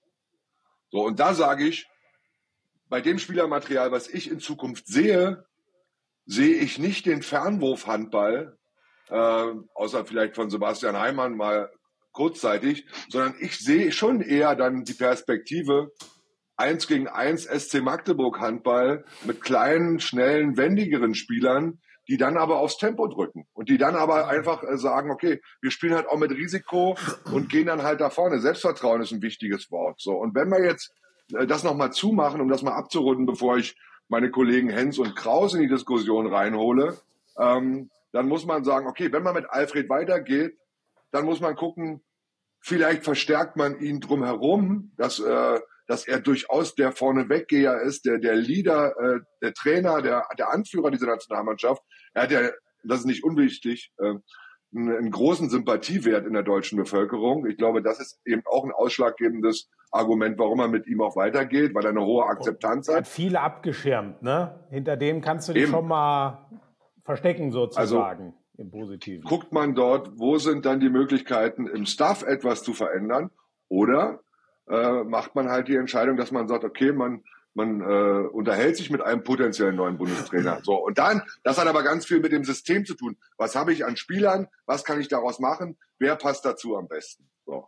[0.91, 1.87] So, und da sage ich,
[2.89, 5.45] bei dem Spielermaterial, was ich in Zukunft sehe,
[6.25, 8.57] sehe ich nicht den Fernwurfhandball,
[9.09, 11.71] äh, außer vielleicht von Sebastian Heimann mal
[12.11, 15.91] kurzzeitig, sondern ich sehe schon eher dann die Perspektive,
[16.63, 22.77] eins gegen eins SC Magdeburg Handball mit kleinen, schnellen, wendigeren Spielern, die dann aber aufs
[22.77, 26.31] Tempo drücken und die dann aber einfach äh, sagen, okay, wir spielen halt auch mit
[26.31, 26.97] Risiko
[27.31, 28.39] und gehen dann halt da vorne.
[28.39, 29.99] Selbstvertrauen ist ein wichtiges Wort.
[29.99, 30.93] So und wenn wir jetzt
[31.33, 33.75] äh, das nochmal zumachen, um das mal abzurunden, bevor ich
[34.07, 36.97] meine Kollegen Hens und Kraus in die Diskussion reinhole,
[37.37, 40.57] ähm, dann muss man sagen, okay, wenn man mit Alfred weitergeht,
[41.11, 42.01] dann muss man gucken,
[42.59, 48.35] vielleicht verstärkt man ihn drumherum, dass äh, dass er durchaus der Vorneweggeher ist, der, der
[48.35, 51.81] Leader, äh, der Trainer, der, der Anführer dieser Nationalmannschaft.
[52.13, 52.49] Er hat ja,
[52.83, 54.13] das ist nicht unwichtig, äh,
[54.75, 57.45] einen, einen großen Sympathiewert in der deutschen Bevölkerung.
[57.45, 61.75] Ich glaube, das ist eben auch ein ausschlaggebendes Argument, warum er mit ihm auch weitergeht,
[61.75, 63.01] weil er eine hohe Akzeptanz Er hat.
[63.01, 64.59] hat viele abgeschirmt, ne?
[64.69, 65.71] Hinter dem kannst du dich Eben.
[65.71, 66.49] schon mal
[67.03, 69.23] verstecken, sozusagen, im Positiven.
[69.23, 73.29] Guckt man dort, wo sind dann die Möglichkeiten, im Staff etwas zu verändern?
[73.69, 74.22] Oder
[74.69, 77.23] äh, macht man halt die Entscheidung, dass man sagt, okay, man,
[77.53, 80.61] man äh, unterhält sich mit einem potenziellen neuen Bundestrainer.
[80.63, 83.17] So, und dann, das hat aber ganz viel mit dem System zu tun.
[83.37, 84.47] Was habe ich an Spielern?
[84.65, 85.77] Was kann ich daraus machen?
[85.99, 87.29] Wer passt dazu am besten?
[87.45, 87.67] So.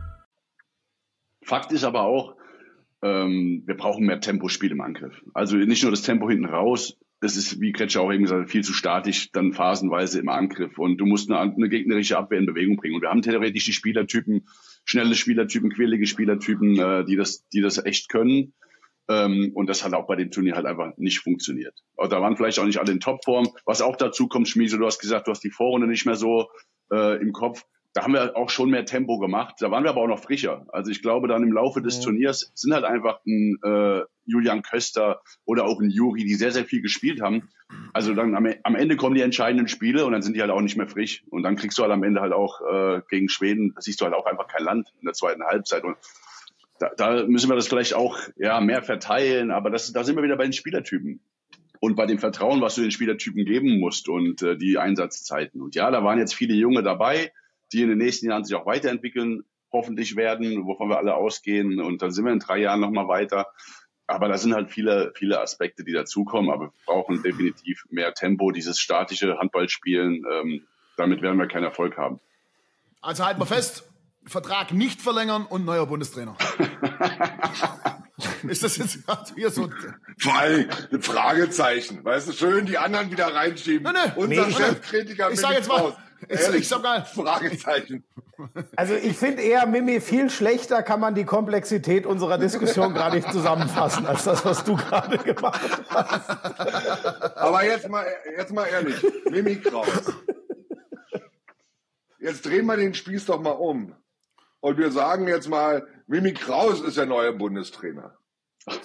[1.51, 2.37] Fakt ist aber auch,
[3.01, 5.21] ähm, wir brauchen mehr Tempospiel im Angriff.
[5.33, 8.49] Also nicht nur das Tempo hinten raus, das ist, wie Kretscher auch eben gesagt hat,
[8.49, 10.79] viel zu statisch, dann phasenweise im Angriff.
[10.79, 12.95] Und du musst eine, eine gegnerische Abwehr in Bewegung bringen.
[12.95, 14.47] Und wir haben theoretisch die Spielertypen,
[14.85, 18.53] schnelle Spielertypen, quirlige Spielertypen, äh, die, das, die das echt können.
[19.09, 21.77] Ähm, und das hat auch bei dem Turnier halt einfach nicht funktioniert.
[21.97, 23.49] Aber da waren vielleicht auch nicht alle in Topform.
[23.65, 26.49] Was auch dazu kommt, Schmiese, du hast gesagt, du hast die Vorrunde nicht mehr so
[26.93, 27.65] äh, im Kopf.
[27.93, 29.55] Da haben wir auch schon mehr Tempo gemacht.
[29.59, 30.65] Da waren wir aber auch noch frischer.
[30.69, 35.21] Also ich glaube, dann im Laufe des Turniers sind halt einfach ein äh, Julian Köster
[35.45, 37.49] oder auch ein Juri, die sehr, sehr viel gespielt haben.
[37.93, 40.61] Also dann am, am Ende kommen die entscheidenden Spiele und dann sind die halt auch
[40.61, 41.23] nicht mehr frisch.
[41.29, 44.05] Und dann kriegst du halt am Ende halt auch äh, gegen Schweden, da siehst du
[44.05, 45.83] halt auch einfach kein Land in der zweiten Halbzeit.
[45.83, 45.97] Und
[46.79, 50.23] da, da müssen wir das vielleicht auch ja, mehr verteilen, aber das, da sind wir
[50.23, 51.21] wieder bei den Spielertypen
[51.79, 55.61] und bei dem Vertrauen, was du den Spielertypen geben musst und äh, die Einsatzzeiten.
[55.61, 57.31] Und ja, da waren jetzt viele Junge dabei,
[57.73, 61.79] die in den nächsten Jahren sich auch weiterentwickeln, hoffentlich werden, wovon wir alle ausgehen.
[61.79, 63.47] Und dann sind wir in drei Jahren nochmal weiter.
[64.07, 66.51] Aber da sind halt viele, viele Aspekte, die dazukommen.
[66.51, 70.25] Aber wir brauchen definitiv mehr Tempo, dieses statische Handballspielen.
[70.29, 72.19] Ähm, damit werden wir keinen Erfolg haben.
[73.01, 73.87] Also halten wir fest,
[74.25, 76.35] Vertrag nicht verlängern und neuer Bundestrainer.
[78.47, 79.69] Ist das jetzt gerade hier so?
[80.19, 82.03] Vor allem ein Fragezeichen.
[82.03, 83.91] Weißt du, schön die anderen wieder reinschieben.
[83.91, 84.11] Nee, nee.
[84.15, 84.53] Unser Nee.
[84.53, 85.93] Chefkritiker Ich sag Willi jetzt mal, Kraus.
[85.93, 88.03] ich- Ehrlich, mal- Fragezeichen.
[88.75, 93.31] Also ich finde eher, Mimi, viel schlechter kann man die Komplexität unserer Diskussion gerade nicht
[93.31, 97.37] zusammenfassen, als das, was du gerade gemacht hast.
[97.37, 98.05] Aber jetzt mal,
[98.37, 98.95] jetzt mal ehrlich,
[99.29, 99.87] Mimi Kraus.
[102.19, 103.95] Jetzt drehen wir den Spieß doch mal um.
[104.59, 108.15] Und wir sagen jetzt mal, Mimi Kraus ist der neue Bundestrainer.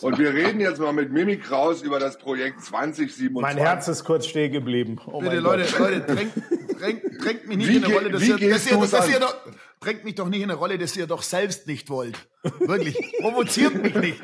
[0.01, 3.43] Und wir reden jetzt mal mit Mimi Kraus über das Projekt 2027.
[3.43, 4.99] Mein Herz ist kurz stehen geblieben.
[5.07, 5.79] Oh Bitte, mein Leute, Gott.
[5.91, 6.33] Leute, drängt,
[6.79, 9.35] drängt, drängt mich nicht Wie in eine Rolle, dass ihr, dass ihr, dass ihr doch,
[9.81, 12.17] drängt mich doch nicht in eine Rolle, dass ihr doch selbst nicht wollt.
[12.61, 14.23] Wirklich, provoziert mich nicht.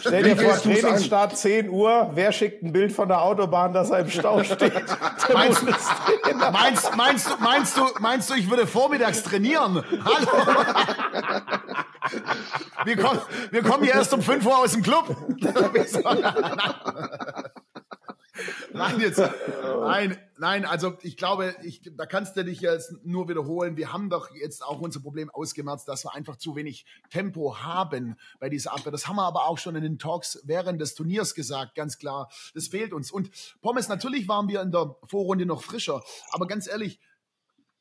[0.00, 0.60] Stell dir vor, an?
[0.60, 2.10] Trainingsstart 10 Uhr.
[2.14, 4.72] Wer schickt ein Bild von der Autobahn, dass er im Stau steht?
[5.32, 5.62] Meinst,
[6.52, 9.82] meinst, meinst, du, meinst, du, meinst du, ich würde vormittags trainieren?
[10.04, 10.28] Hallo?
[12.84, 15.16] Wir kommen, wir kommen hier erst um 5 Uhr aus dem Club.
[18.74, 19.22] Nein, jetzt,
[19.80, 23.76] nein, nein, also ich glaube, ich, da kannst du dich jetzt nur wiederholen.
[23.76, 28.16] Wir haben doch jetzt auch unser Problem ausgemerzt, dass wir einfach zu wenig Tempo haben
[28.40, 28.90] bei dieser Abwehr.
[28.90, 32.28] Das haben wir aber auch schon in den Talks während des Turniers gesagt, ganz klar.
[32.52, 33.12] Das fehlt uns.
[33.12, 33.30] Und
[33.62, 36.98] Pommes, natürlich waren wir in der Vorrunde noch frischer, aber ganz ehrlich,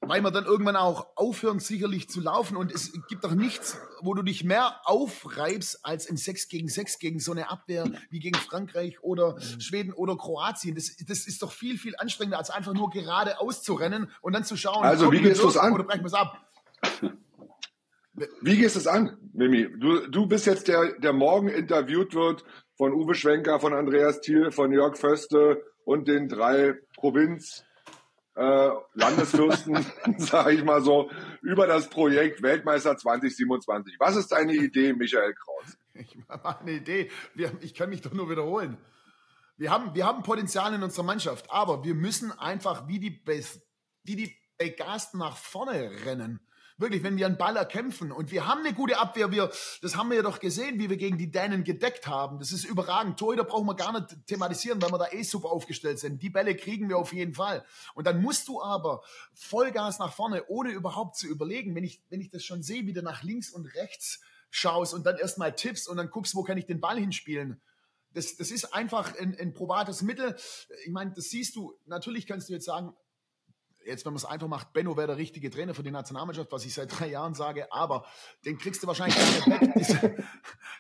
[0.08, 2.58] weil wir dann irgendwann auch aufhören, sicherlich zu laufen.
[2.58, 7.00] Und es gibt doch nichts, wo du dich mehr aufreibst, als in 6 gegen 6
[7.00, 10.76] gegen so eine Abwehr wie gegen Frankreich oder Schweden oder Kroatien.
[10.76, 14.44] Das, das ist doch viel, viel anstrengender, als einfach nur geradeaus zu rennen und dann
[14.44, 15.74] zu schauen, Also, wie gehst durch an?
[15.74, 16.38] Oder brechen wir es ab?
[18.42, 19.68] Wie gehst du es an, Mimi?
[19.80, 22.44] Du, du bist jetzt der, der morgen interviewt wird
[22.78, 27.64] von Uwe Schwenker, von Andreas Thiel, von Jörg Föste und den drei Provinz
[28.36, 29.86] äh, Landesfürsten,
[30.18, 31.10] sage ich mal so,
[31.42, 33.96] über das Projekt Weltmeister 2027.
[34.00, 35.78] Was ist deine Idee, Michael Kraus?
[35.94, 37.12] Ich habe eine Idee.
[37.36, 38.78] Wir, ich kann mich doch nur wiederholen.
[39.58, 43.62] Wir haben, wir haben Potenzial in unserer Mannschaft, aber wir müssen einfach wie die, Bes-
[44.04, 46.40] wie die Begasten nach vorne rennen.
[46.78, 50.10] Wirklich, wenn wir einen Ball erkämpfen und wir haben eine gute Abwehr, wir, das haben
[50.10, 52.40] wir ja doch gesehen, wie wir gegen die Dänen gedeckt haben.
[52.40, 53.20] Das ist überragend.
[53.20, 56.22] Torhüter brauchen wir gar nicht thematisieren, weil wir da eh super aufgestellt sind.
[56.22, 57.64] Die Bälle kriegen wir auf jeden Fall.
[57.94, 62.22] Und dann musst du aber Vollgas nach vorne, ohne überhaupt zu überlegen, wenn ich, wenn
[62.22, 65.88] ich das schon sehe, wie du nach links und rechts schaust und dann erstmal tippst
[65.88, 67.62] und dann guckst, wo kann ich den Ball hinspielen.
[68.14, 70.36] Das, das ist einfach ein, ein probates Mittel.
[70.86, 72.94] Ich meine, das siehst du, natürlich kannst du jetzt sagen,
[73.86, 76.66] jetzt wenn man es einfach macht, Benno wäre der richtige Trainer für die Nationalmannschaft, was
[76.66, 78.06] ich seit drei Jahren sage, aber
[78.46, 79.48] den kriegst du wahrscheinlich da nicht
[80.02, 80.16] weg.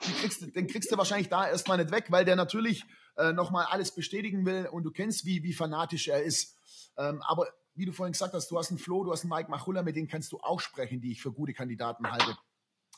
[0.06, 2.86] den, kriegst, den kriegst du wahrscheinlich da erstmal nicht weg, weil der natürlich
[3.18, 6.58] äh, nochmal alles bestätigen will und du kennst, wie, wie fanatisch er ist.
[6.98, 9.50] Ähm, aber wie du vorhin gesagt hast, du hast einen Flo, du hast einen Mike
[9.50, 12.38] Machulla, mit denen kannst du auch sprechen, die ich für gute Kandidaten halte.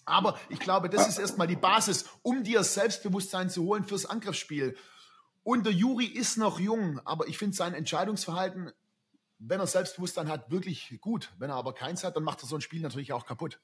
[0.06, 4.76] Aber ich glaube, das ist erstmal die Basis, um dir Selbstbewusstsein zu holen fürs Angriffsspiel.
[5.44, 8.72] Und der Juri ist noch jung, aber ich finde sein Entscheidungsverhalten
[9.40, 11.34] wenn er Selbstbewusstsein hat, wirklich gut.
[11.38, 13.60] Wenn er aber keins hat, dann macht er so ein Spiel natürlich auch kaputt.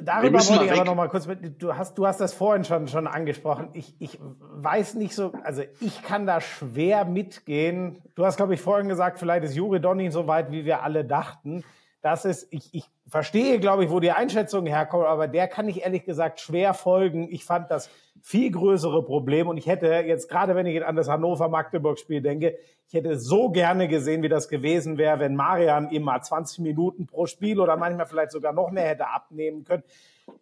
[0.00, 2.86] Darüber wollte ich aber noch mal kurz mit, du hast, du hast das vorhin schon,
[2.86, 3.70] schon angesprochen.
[3.72, 8.00] Ich, ich weiß nicht so, also ich kann da schwer mitgehen.
[8.14, 10.82] Du hast, glaube ich, vorhin gesagt, vielleicht ist Juri doch nicht so weit, wie wir
[10.82, 11.64] alle dachten.
[12.02, 15.82] Das ist, ich, ich verstehe, glaube ich, wo die Einschätzung herkommt, aber der kann ich
[15.82, 17.28] ehrlich gesagt schwer folgen.
[17.30, 17.88] Ich fand das
[18.20, 22.94] viel größere Problem und ich hätte jetzt gerade, wenn ich an das Hannover-Magdeburg-Spiel denke, ich
[22.94, 27.26] hätte so gerne gesehen, wie das gewesen wäre, wenn Marian ihm mal 20 Minuten pro
[27.26, 29.84] Spiel oder manchmal vielleicht sogar noch mehr hätte abnehmen können.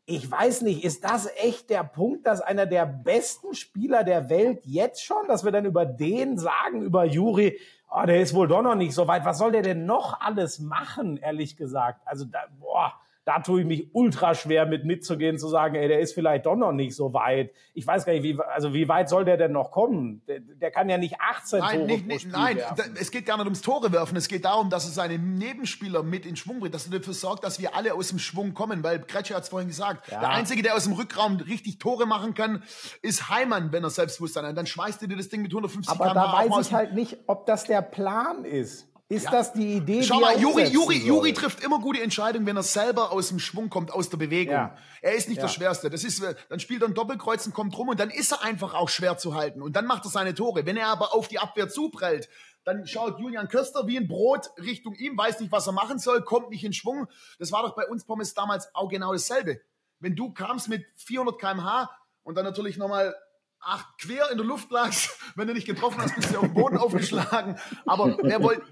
[0.06, 4.60] Ich weiß nicht, ist das echt der Punkt, dass einer der besten Spieler der Welt
[4.64, 7.58] jetzt schon, dass wir dann über den sagen, über Juri,
[7.90, 9.24] oh, der ist wohl doch noch nicht so weit.
[9.24, 12.00] Was soll der denn noch alles machen, ehrlich gesagt?
[12.04, 12.94] Also, da, boah,
[13.30, 16.56] da tue ich mich ultra schwer mit mitzugehen, zu sagen, ey, der ist vielleicht doch
[16.56, 17.52] noch nicht so weit.
[17.74, 20.20] Ich weiß gar nicht, wie, also wie weit soll der denn noch kommen?
[20.26, 22.96] Der, der kann ja nicht 18 nein, Tore nicht, Spiel Nein, werfen.
[22.98, 24.16] es geht gar nicht ums Tore werfen.
[24.16, 27.44] Es geht darum, dass er seine Nebenspieler mit in Schwung bringt, dass er dafür sorgt,
[27.44, 30.10] dass wir alle aus dem Schwung kommen, weil Kretscher hat es vorhin gesagt.
[30.10, 30.18] Ja.
[30.18, 32.64] Der Einzige, der aus dem Rückraum richtig Tore machen kann,
[33.00, 34.56] ist Heimann, wenn er Selbstbewusstsein hat.
[34.56, 37.46] Dann schmeißt er dir das Ding mit 150 Aber da weiß ich halt nicht, ob
[37.46, 38.89] das der Plan ist.
[39.10, 39.32] Ist ja.
[39.32, 43.10] das die Idee, Schau mal, Juri, Juri, Juri trifft immer gute Entscheidungen, wenn er selber
[43.10, 44.54] aus dem Schwung kommt, aus der Bewegung.
[44.54, 44.76] Ja.
[45.02, 45.46] Er ist nicht ja.
[45.46, 45.90] der Schwerste.
[45.90, 48.72] Das ist, dann spielt er ein Doppelkreuz und kommt rum und dann ist er einfach
[48.72, 49.62] auch schwer zu halten.
[49.62, 50.64] Und dann macht er seine Tore.
[50.64, 52.28] Wenn er aber auf die Abwehr zuprellt,
[52.62, 56.22] dann schaut Julian Köster wie ein Brot Richtung ihm, weiß nicht, was er machen soll,
[56.22, 57.08] kommt nicht in Schwung.
[57.40, 59.60] Das war doch bei uns Pommes damals auch genau dasselbe.
[59.98, 61.90] Wenn du kamst mit 400 kmh
[62.22, 63.12] und dann natürlich nochmal
[63.60, 66.54] ach, quer in der Luft lagst, wenn du nicht getroffen hast, bist du auf den
[66.54, 67.58] Boden aufgeschlagen.
[67.86, 68.62] Aber wer wollte,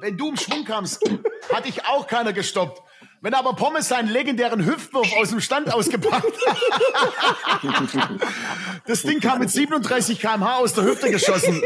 [0.00, 1.02] wenn du im Schwung kamst,
[1.52, 2.82] hat dich auch keiner gestoppt.
[3.20, 8.20] Wenn aber Pommes seinen legendären Hüftwurf aus dem Stand ausgepackt hat,
[8.86, 11.62] das Ding kam mit 37 km/h aus der Hüfte geschossen.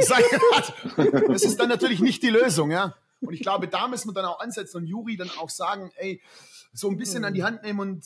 [1.27, 2.95] Das ist dann natürlich nicht die Lösung, ja.
[3.21, 6.23] Und ich glaube, da müssen wir dann auch ansetzen und Juri dann auch sagen, ey,
[6.73, 8.05] so ein bisschen an die Hand nehmen und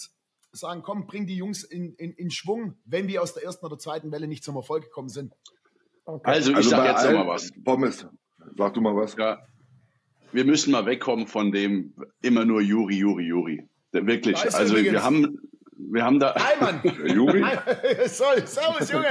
[0.53, 3.79] sagen, komm, bring die Jungs in, in, in Schwung, wenn wir aus der ersten oder
[3.79, 5.35] zweiten Welle nicht zum Erfolg gekommen sind.
[6.05, 6.31] Okay.
[6.31, 7.51] Also ich also sage jetzt noch mal was.
[7.65, 8.07] Pommes,
[8.57, 9.15] sag du mal was.
[9.17, 9.39] Ja,
[10.33, 11.93] wir müssen mal wegkommen von dem
[12.23, 13.69] immer nur Juri, Juri, Juri.
[13.93, 14.37] Wirklich.
[14.55, 15.39] Also wir haben,
[15.77, 16.35] wir haben da.
[16.35, 16.81] Heimann!
[17.15, 17.45] Juri?
[18.07, 19.07] Soll, servus, Junge!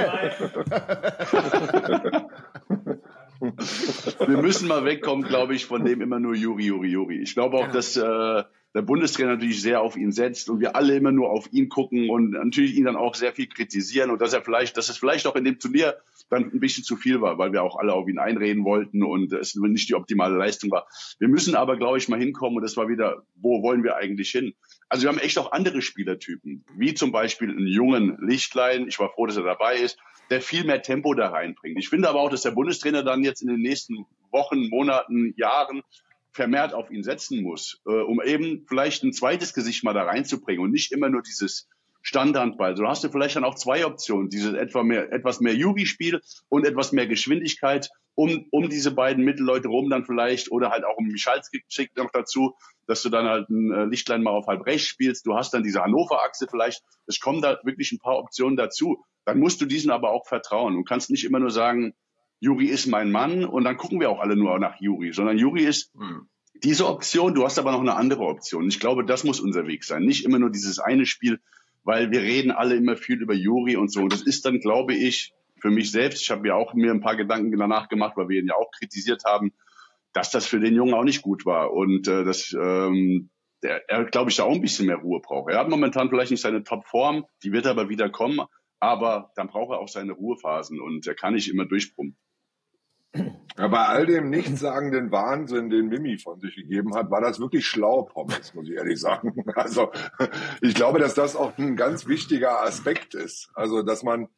[4.26, 7.22] wir müssen mal wegkommen, glaube ich, von dem immer nur Juri, Juri, Juri.
[7.22, 7.72] Ich glaube auch, ja.
[7.72, 11.52] dass äh, der Bundestrainer natürlich sehr auf ihn setzt und wir alle immer nur auf
[11.52, 14.88] ihn gucken und natürlich ihn dann auch sehr viel kritisieren und dass er vielleicht, dass
[14.88, 15.96] es vielleicht auch in dem Turnier
[16.32, 19.32] dann ein bisschen zu viel war, weil wir auch alle auf ihn einreden wollten und
[19.34, 20.88] es nicht die optimale Leistung war.
[21.18, 24.30] Wir müssen aber, glaube ich, mal hinkommen und das war wieder, wo wollen wir eigentlich
[24.30, 24.54] hin?
[24.88, 28.88] Also wir haben echt auch andere Spielertypen, wie zum Beispiel einen jungen Lichtlein.
[28.88, 29.98] Ich war froh, dass er dabei ist,
[30.30, 31.78] der viel mehr Tempo da reinbringt.
[31.78, 35.82] Ich finde aber auch, dass der Bundestrainer dann jetzt in den nächsten Wochen, Monaten, Jahren
[36.30, 40.64] vermehrt auf ihn setzen muss, äh, um eben vielleicht ein zweites Gesicht mal da reinzubringen
[40.64, 41.68] und nicht immer nur dieses
[42.02, 42.76] Standhandball.
[42.76, 46.66] So hast du vielleicht dann auch zwei Optionen, dieses etwa mehr, etwas mehr Yugi-Spiel und
[46.66, 51.06] etwas mehr Geschwindigkeit, um, um diese beiden Mittelleute rum dann vielleicht oder halt auch um
[51.06, 52.54] Michalski schickt noch dazu,
[52.86, 55.26] dass du dann halt ein äh, Lichtlein mal auf halb rechts spielst.
[55.26, 56.82] Du hast dann diese Hannover-Achse vielleicht.
[57.06, 59.04] Es kommen da wirklich ein paar Optionen dazu.
[59.24, 61.94] Dann musst du diesen aber auch vertrauen und kannst nicht immer nur sagen,
[62.40, 65.62] Juri ist mein Mann und dann gucken wir auch alle nur nach Juri, sondern Juri
[65.62, 66.28] ist hm.
[66.54, 68.66] diese Option, du hast aber noch eine andere Option.
[68.66, 70.02] Ich glaube, das muss unser Weg sein.
[70.02, 71.40] Nicht immer nur dieses eine Spiel,
[71.84, 74.00] weil wir reden alle immer viel über Juri und so.
[74.00, 77.00] Und das ist dann, glaube ich, für mich selbst, ich habe mir auch mir ein
[77.00, 79.52] paar Gedanken danach gemacht, weil wir ihn ja auch kritisiert haben,
[80.12, 81.72] dass das für den Jungen auch nicht gut war.
[81.72, 83.30] Und äh, dass ähm,
[83.62, 85.52] der, er, glaube ich, da auch ein bisschen mehr Ruhe braucht.
[85.52, 88.40] Er hat momentan vielleicht nicht seine Topform, die wird aber wieder kommen,
[88.80, 92.16] aber dann braucht er auch seine Ruhephasen und er kann nicht immer durchbrummen.
[93.14, 97.66] Ja, bei all dem nichtssagenden Wahnsinn, den Mimi von sich gegeben hat, war das wirklich
[97.66, 99.44] schlau, Pommes, muss ich ehrlich sagen.
[99.54, 99.92] Also
[100.62, 103.50] ich glaube, dass das auch ein ganz wichtiger Aspekt ist.
[103.54, 104.28] Also dass man,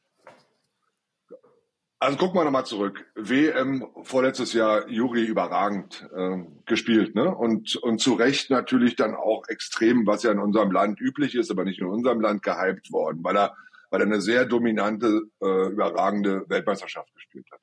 [2.00, 3.06] also gucken wir nochmal zurück.
[3.14, 7.32] WM vorletztes Jahr Juri überragend äh, gespielt, ne?
[7.32, 11.50] Und und zu Recht natürlich dann auch extrem, was ja in unserem Land üblich ist,
[11.52, 13.54] aber nicht in unserem Land gehypt worden, weil er
[13.90, 17.60] weil er eine sehr dominante, äh, überragende Weltmeisterschaft gespielt hat.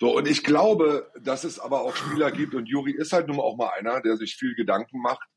[0.00, 3.40] So, und ich glaube, dass es aber auch Spieler gibt, und Juri ist halt nun
[3.40, 5.28] auch mal einer, der sich viel Gedanken macht,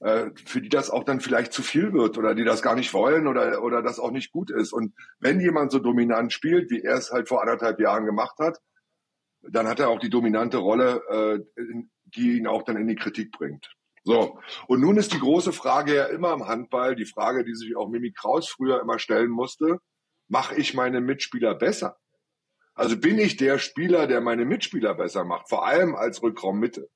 [0.00, 2.92] äh, für die das auch dann vielleicht zu viel wird oder die das gar nicht
[2.94, 4.72] wollen oder, oder das auch nicht gut ist.
[4.72, 8.58] Und wenn jemand so dominant spielt, wie er es halt vor anderthalb Jahren gemacht hat,
[9.42, 11.02] dann hat er auch die dominante Rolle,
[11.56, 11.62] äh,
[12.04, 13.72] die ihn auch dann in die Kritik bringt.
[14.04, 14.38] So,
[14.68, 17.88] und nun ist die große Frage ja immer im Handball, die Frage, die sich auch
[17.88, 19.80] Mimi Kraus früher immer stellen musste,
[20.28, 21.96] mache ich meine Mitspieler besser?
[22.76, 26.88] Also bin ich der Spieler, der meine Mitspieler besser macht, vor allem als Rückraummitte.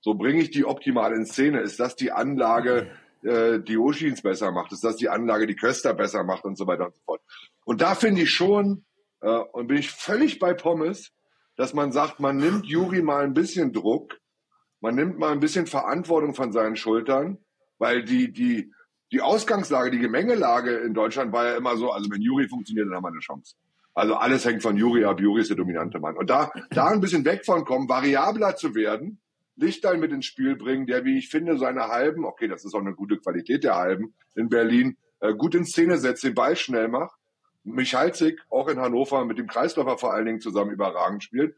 [0.00, 1.60] So bringe ich die optimal in Szene.
[1.60, 2.90] Ist das die Anlage,
[3.22, 4.72] äh, die Oschins besser macht?
[4.72, 7.22] Ist das die Anlage, die Köster besser macht und so weiter und so fort?
[7.64, 8.84] Und da finde ich schon,
[9.20, 11.12] äh, und bin ich völlig bei Pommes,
[11.56, 14.18] dass man sagt, man nimmt Juri mal ein bisschen Druck,
[14.80, 17.38] man nimmt mal ein bisschen Verantwortung von seinen Schultern,
[17.78, 18.72] weil die, die,
[19.12, 22.96] die Ausgangslage, die Gemengelage in Deutschland war ja immer so, also wenn Juri funktioniert, dann
[22.96, 23.54] haben wir eine Chance.
[23.94, 26.16] Also alles hängt von Juri ab, Juri ist der dominante Mann.
[26.16, 29.20] Und da, da ein bisschen weg von kommen, variabler zu werden,
[29.56, 32.80] Lichtlein mit ins Spiel bringen, der, wie ich finde, seine Halben, okay, das ist auch
[32.80, 36.88] eine gute Qualität der Halben in Berlin, äh, gut in Szene setzt, den Ball schnell
[36.88, 37.18] macht.
[37.62, 41.56] Michalzik, auch in Hannover, mit dem Kreisläufer vor allen Dingen zusammen überragend spielt,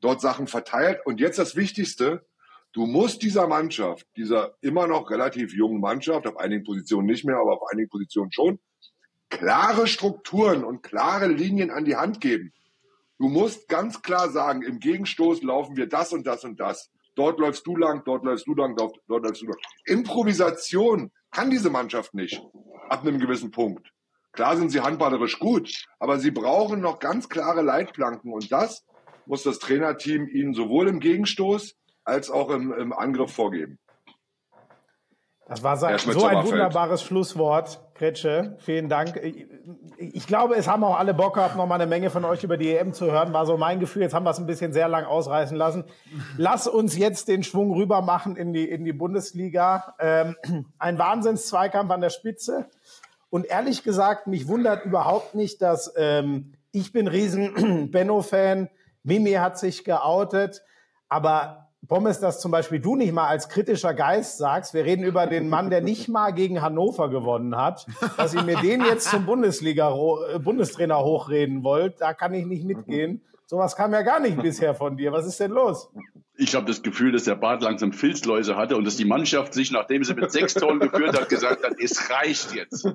[0.00, 1.00] dort Sachen verteilt.
[1.04, 2.24] Und jetzt das Wichtigste,
[2.72, 7.36] du musst dieser Mannschaft, dieser immer noch relativ jungen Mannschaft, auf einigen Positionen nicht mehr,
[7.36, 8.60] aber auf einigen Positionen schon,
[9.30, 12.52] klare Strukturen und klare Linien an die Hand geben.
[13.18, 16.90] Du musst ganz klar sagen, im Gegenstoß laufen wir das und das und das.
[17.14, 19.56] Dort läufst du lang, dort läufst du lang, dort, dort läufst du lang.
[19.84, 22.42] Improvisation kann diese Mannschaft nicht
[22.88, 23.92] ab einem gewissen Punkt.
[24.32, 28.84] Klar sind sie handballerisch gut, aber sie brauchen noch ganz klare Leitplanken und das
[29.26, 33.78] muss das Trainerteam ihnen sowohl im Gegenstoß als auch im, im Angriff vorgeben.
[35.50, 38.56] Das war so, so ein wunderbares Schlusswort, Kretsche.
[38.60, 39.20] Vielen Dank.
[39.98, 42.56] Ich, glaube, es haben auch alle Bock gehabt, noch mal eine Menge von euch über
[42.56, 43.32] die EM zu hören.
[43.32, 44.02] War so mein Gefühl.
[44.02, 45.82] Jetzt haben wir es ein bisschen sehr lang ausreißen lassen.
[46.36, 49.96] Lass uns jetzt den Schwung rüber machen in die, in die Bundesliga.
[49.98, 50.36] Ähm,
[50.78, 52.66] ein Wahnsinnszweikampf an der Spitze.
[53.28, 58.68] Und ehrlich gesagt, mich wundert überhaupt nicht, dass ähm, ich bin riesen Benno-Fan.
[59.02, 60.62] Mimi hat sich geoutet.
[61.08, 65.26] Aber Pommes, dass zum Beispiel du nicht mal als kritischer Geist sagst, wir reden über
[65.26, 69.26] den Mann, der nicht mal gegen Hannover gewonnen hat, dass ihr mir den jetzt zum
[69.26, 69.94] Bundesliga
[70.34, 73.22] äh, Bundestrainer hochreden wollt, da kann ich nicht mitgehen.
[73.46, 75.10] Sowas kam ja gar nicht bisher von dir.
[75.10, 75.90] Was ist denn los?
[76.36, 79.72] Ich habe das Gefühl, dass der Bart langsam Filzläuse hatte und dass die Mannschaft sich,
[79.72, 82.86] nachdem sie mit sechs Toren geführt hat, gesagt hat, es reicht jetzt.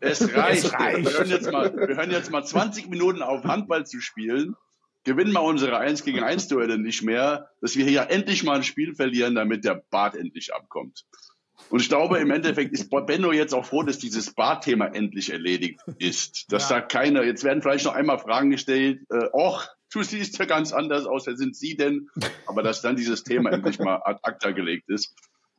[0.00, 0.64] Es reicht.
[0.64, 1.04] Es reicht.
[1.04, 4.56] Wir, hören jetzt mal, wir hören jetzt mal 20 Minuten auf Handball zu spielen
[5.04, 8.62] gewinnen wir unsere 1 gegen 1 Duelle nicht mehr, dass wir hier endlich mal ein
[8.62, 11.04] Spiel verlieren, damit der Bart endlich abkommt.
[11.68, 15.80] Und ich glaube, im Endeffekt ist Benno jetzt auch froh, dass dieses Bart-Thema endlich erledigt
[15.98, 16.52] ist.
[16.52, 16.80] Dass ja.
[16.80, 20.72] da keiner, jetzt werden vielleicht noch einmal Fragen gestellt, äh, och, du siehst ja ganz
[20.72, 22.08] anders aus, wer sind Sie denn?
[22.46, 25.14] Aber dass dann dieses Thema endlich mal ad acta gelegt ist.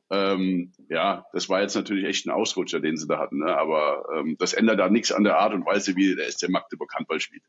[0.09, 3.39] Ähm, ja, das war jetzt natürlich echt ein Ausrutscher, den sie da hatten.
[3.39, 3.57] Ne?
[3.57, 6.93] Aber ähm, das ändert da nichts an der Art und Weise, wie der SC Magdeburg
[6.93, 7.43] Handball spielt.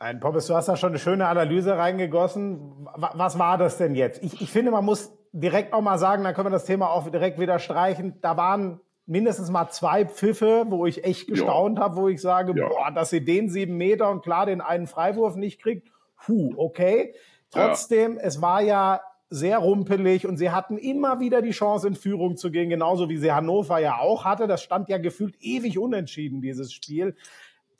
[0.00, 2.88] Ein Poppes, du hast da schon eine schöne Analyse reingegossen.
[2.96, 4.22] Was war das denn jetzt?
[4.22, 7.10] Ich, ich finde, man muss direkt auch mal sagen, dann können wir das Thema auch
[7.10, 8.14] direkt wieder streichen.
[8.22, 11.84] Da waren mindestens mal zwei Pfiffe, wo ich echt gestaunt ja.
[11.84, 12.66] habe, wo ich sage, ja.
[12.66, 15.88] boah, dass sie den sieben Meter und klar den einen Freiwurf nicht kriegt.
[16.24, 17.14] Puh, okay.
[17.50, 18.22] Trotzdem, ja.
[18.22, 22.50] es war ja sehr rumpelig und sie hatten immer wieder die Chance, in Führung zu
[22.50, 24.46] gehen, genauso wie sie Hannover ja auch hatte.
[24.46, 27.16] Das stand ja gefühlt ewig unentschieden, dieses Spiel.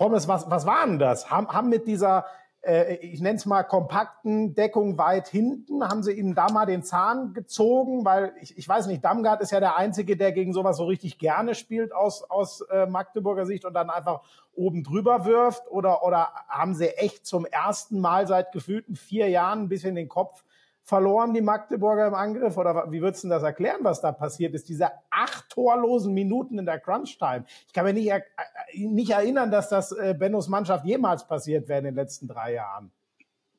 [0.01, 1.31] Pommes, was, was war denn das?
[1.31, 2.25] Haben, haben mit dieser,
[2.63, 6.83] äh, ich nenne es mal, kompakten Deckung weit hinten, haben sie ihnen da mal den
[6.83, 8.03] Zahn gezogen?
[8.03, 11.19] Weil ich, ich weiß nicht, Damgard ist ja der Einzige, der gegen sowas so richtig
[11.19, 14.23] gerne spielt aus, aus äh, Magdeburger Sicht und dann einfach
[14.55, 15.71] oben drüber wirft?
[15.71, 20.09] Oder, oder haben sie echt zum ersten Mal seit gefühlten vier Jahren ein bisschen den
[20.09, 20.45] Kopf
[20.85, 22.57] verloren, die Magdeburger im Angriff?
[22.57, 24.69] Oder wie würdest du das erklären, was da passiert ist?
[24.69, 27.45] Diese acht torlosen Minuten in der Crunch-Time.
[27.67, 28.21] Ich kann mir nicht, äh,
[28.75, 32.91] nicht erinnern, dass das äh, Bennos Mannschaft jemals passiert wäre in den letzten drei Jahren.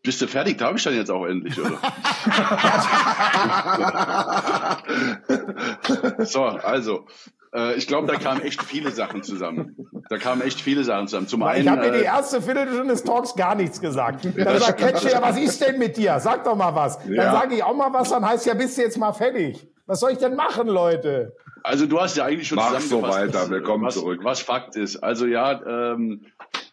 [0.03, 0.57] Bist du fertig?
[0.57, 1.77] Darf ich dann jetzt auch endlich, oder?
[6.25, 7.05] so, also,
[7.53, 9.75] äh, ich glaube, da kamen echt viele Sachen zusammen.
[10.09, 11.27] Da kamen echt viele Sachen zusammen.
[11.27, 14.25] Zum einen, ich habe die äh, erste Viertelstunde des Talks gar nichts gesagt.
[14.25, 16.19] Dann sagt Ketsche, ja, was ist denn mit dir?
[16.19, 16.99] Sag doch mal was.
[16.99, 17.31] Dann ja.
[17.31, 19.67] sage ich auch mal was, dann heißt ja, bist du jetzt mal fertig.
[19.85, 21.35] Was soll ich denn machen, Leute?
[21.63, 24.21] Also du hast ja eigentlich schon Mach so weiter, willkommen was, zurück.
[24.23, 24.97] Was Fakt ist.
[24.97, 26.25] Also ja, ähm,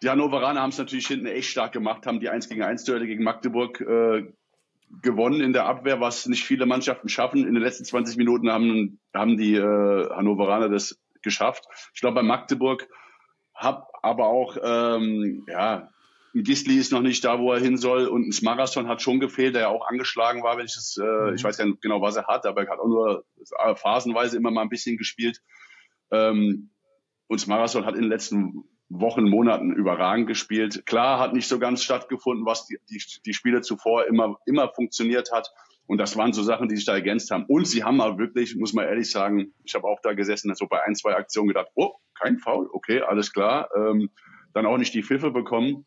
[0.02, 3.06] die Hannoveraner haben es natürlich hinten echt stark gemacht, haben die 1 gegen 1 Duelle
[3.06, 4.32] gegen Magdeburg äh,
[5.02, 7.46] gewonnen in der Abwehr, was nicht viele Mannschaften schaffen.
[7.46, 11.64] In den letzten 20 Minuten haben, haben die äh, Hannoveraner das geschafft.
[11.94, 12.88] Ich glaube, bei Magdeburg
[13.54, 15.90] habe aber auch ähm, ja,
[16.34, 18.06] Gisli ist noch nicht da, wo er hin soll.
[18.06, 21.34] Und ein Marathon hat schon gefehlt, der ja auch angeschlagen war, wenn ich es, äh,
[21.34, 23.24] ich weiß gar nicht genau, was er hat, aber er hat auch nur
[23.76, 25.42] phasenweise immer mal ein bisschen gespielt.
[26.10, 26.70] Ähm,
[27.26, 30.86] und Marathon hat in den letzten Wochen, Monaten überragend gespielt.
[30.86, 35.30] Klar hat nicht so ganz stattgefunden, was die, die, die Spiele zuvor immer, immer funktioniert
[35.32, 35.52] hat.
[35.86, 37.44] Und das waren so Sachen, die sich da ergänzt haben.
[37.46, 40.66] Und sie haben aber wirklich, muss man ehrlich sagen, ich habe auch da gesessen, so
[40.66, 43.70] bei ein, zwei Aktionen gedacht, oh, kein Foul, okay, alles klar.
[43.74, 44.10] Ähm,
[44.52, 45.86] dann auch nicht die Pfiffe bekommen.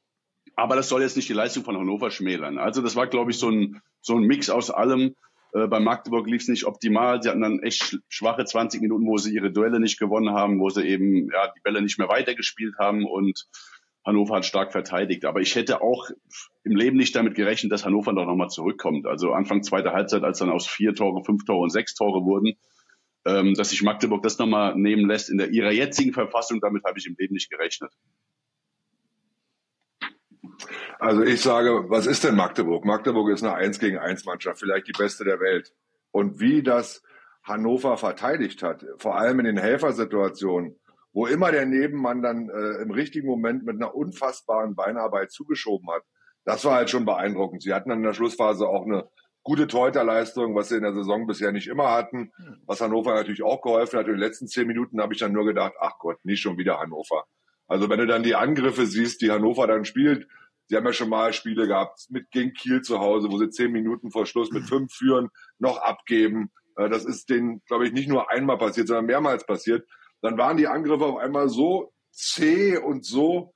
[0.56, 2.58] Aber das soll jetzt nicht die Leistung von Hannover schmälern.
[2.58, 5.16] Also das war, glaube ich, so ein, so ein Mix aus allem.
[5.54, 7.22] Äh, bei Magdeburg lief es nicht optimal.
[7.22, 10.70] Sie hatten dann echt schwache 20 Minuten, wo sie ihre Duelle nicht gewonnen haben, wo
[10.70, 13.48] sie eben ja, die Bälle nicht mehr weitergespielt haben und
[14.06, 15.26] Hannover hat stark verteidigt.
[15.26, 16.10] Aber ich hätte auch
[16.64, 19.06] im Leben nicht damit gerechnet, dass Hannover doch nochmal zurückkommt.
[19.06, 22.54] Also Anfang zweiter Halbzeit, als dann aus vier Tore, fünf Tore und sechs Tore wurden,
[23.26, 26.98] ähm, dass sich Magdeburg das nochmal nehmen lässt in der, ihrer jetzigen Verfassung, damit habe
[26.98, 27.92] ich im Leben nicht gerechnet.
[31.02, 32.86] Also ich sage, was ist denn Magdeburg?
[32.86, 35.74] Magdeburg ist eine 1 gegen 1 Mannschaft, vielleicht die beste der Welt.
[36.12, 37.02] Und wie das
[37.42, 40.80] Hannover verteidigt hat, vor allem in den Helfersituationen,
[41.12, 46.04] wo immer der Nebenmann dann äh, im richtigen Moment mit einer unfassbaren Beinarbeit zugeschoben hat,
[46.46, 47.64] das war halt schon beeindruckend.
[47.64, 49.10] Sie hatten dann in der Schlussphase auch eine
[49.42, 52.32] gute Torhüterleistung, was sie in der Saison bisher nicht immer hatten,
[52.68, 54.06] was Hannover natürlich auch geholfen hat.
[54.06, 56.80] In den letzten zehn Minuten habe ich dann nur gedacht, ach Gott, nicht schon wieder
[56.80, 57.26] Hannover.
[57.66, 60.28] Also wenn du dann die Angriffe siehst, die Hannover dann spielt,
[60.72, 63.74] Sie haben ja schon mal Spiele gehabt mit gegen Kiel zu Hause, wo sie zehn
[63.74, 65.28] Minuten vor Schluss mit fünf führen,
[65.60, 66.50] noch abgeben.
[66.78, 69.86] Äh, das ist denen, glaube ich, nicht nur einmal passiert, sondern mehrmals passiert.
[70.22, 73.54] Dann waren die Angriffe auf einmal so zäh und so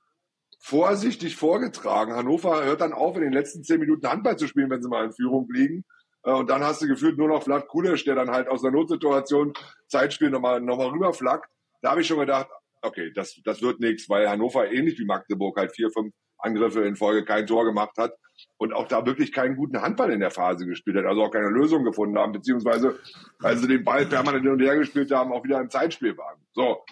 [0.60, 2.12] vorsichtig vorgetragen.
[2.12, 5.06] Hannover hört dann auf, in den letzten zehn Minuten Handball zu spielen, wenn sie mal
[5.06, 5.86] in Führung liegen.
[6.22, 8.72] Äh, und dann hast du gefühlt nur noch Vlad Kulisch, der dann halt aus der
[8.72, 9.54] Notsituation
[9.88, 11.48] Zeitspiel nochmal, nochmal rüberflackt.
[11.80, 12.50] Da habe ich schon gedacht,
[12.82, 16.96] okay, das, das wird nichts, weil Hannover ähnlich wie Magdeburg halt vier, fünf Angriffe in
[16.96, 18.12] Folge kein Tor gemacht hat
[18.58, 21.48] und auch da wirklich keinen guten Handball in der Phase gespielt hat, also auch keine
[21.48, 22.98] Lösung gefunden haben, beziehungsweise
[23.38, 26.38] weil sie den Ball permanent hin und her gespielt haben, auch wieder im Zeitspiel waren.
[26.52, 26.84] So,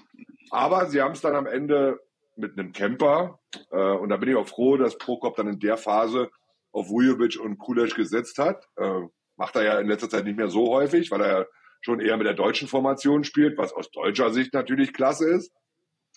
[0.51, 2.01] aber sie haben es dann am Ende
[2.36, 3.38] mit einem Camper
[3.70, 6.30] äh, und da bin ich auch froh, dass Prokop dann in der Phase
[6.72, 8.66] auf Vujovic und Kulesch gesetzt hat.
[8.76, 9.03] Äh,
[9.36, 11.45] macht er ja in letzter Zeit nicht mehr so häufig, weil er ja
[11.80, 15.53] schon eher mit der deutschen Formation spielt, was aus deutscher Sicht natürlich klasse ist.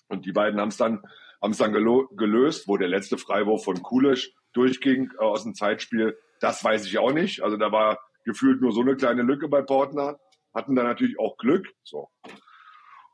[0.08, 1.02] Und die beiden haben es dann
[1.40, 6.18] haben es dann gelöst, wo der letzte Freiwurf von Kulisch durchging äh, aus dem Zeitspiel.
[6.40, 7.42] Das weiß ich auch nicht.
[7.42, 10.18] Also da war gefühlt nur so eine kleine Lücke bei Portner.
[10.54, 11.68] Hatten da natürlich auch Glück.
[11.82, 12.08] So.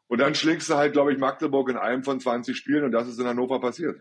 [0.08, 3.08] Und dann schlägst du halt, glaube ich, Magdeburg in einem von 20 Spielen und das
[3.08, 4.00] ist in Hannover passiert.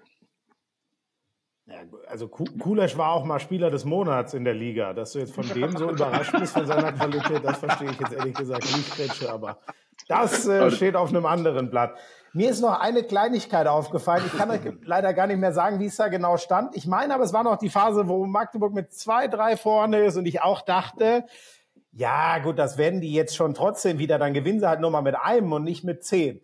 [1.66, 4.94] Ja, also Kulesch war auch mal Spieler des Monats in der Liga.
[4.94, 8.14] Dass du jetzt von dem so überrascht bist von seiner Qualität, das verstehe ich jetzt
[8.14, 9.60] ehrlich gesagt nicht, Kretsche, aber
[10.08, 11.98] das äh, steht auf einem anderen Blatt.
[12.36, 14.24] Mir ist noch eine Kleinigkeit aufgefallen.
[14.26, 16.76] Ich kann euch leider gar nicht mehr sagen, wie es da genau stand.
[16.76, 20.18] Ich meine aber, es war noch die Phase, wo Magdeburg mit zwei, drei vorne ist
[20.18, 21.26] und ich auch dachte,
[21.92, 24.18] ja gut, das werden die jetzt schon trotzdem wieder.
[24.18, 26.42] Dann gewinnen sie halt nur mal mit einem und nicht mit zehn.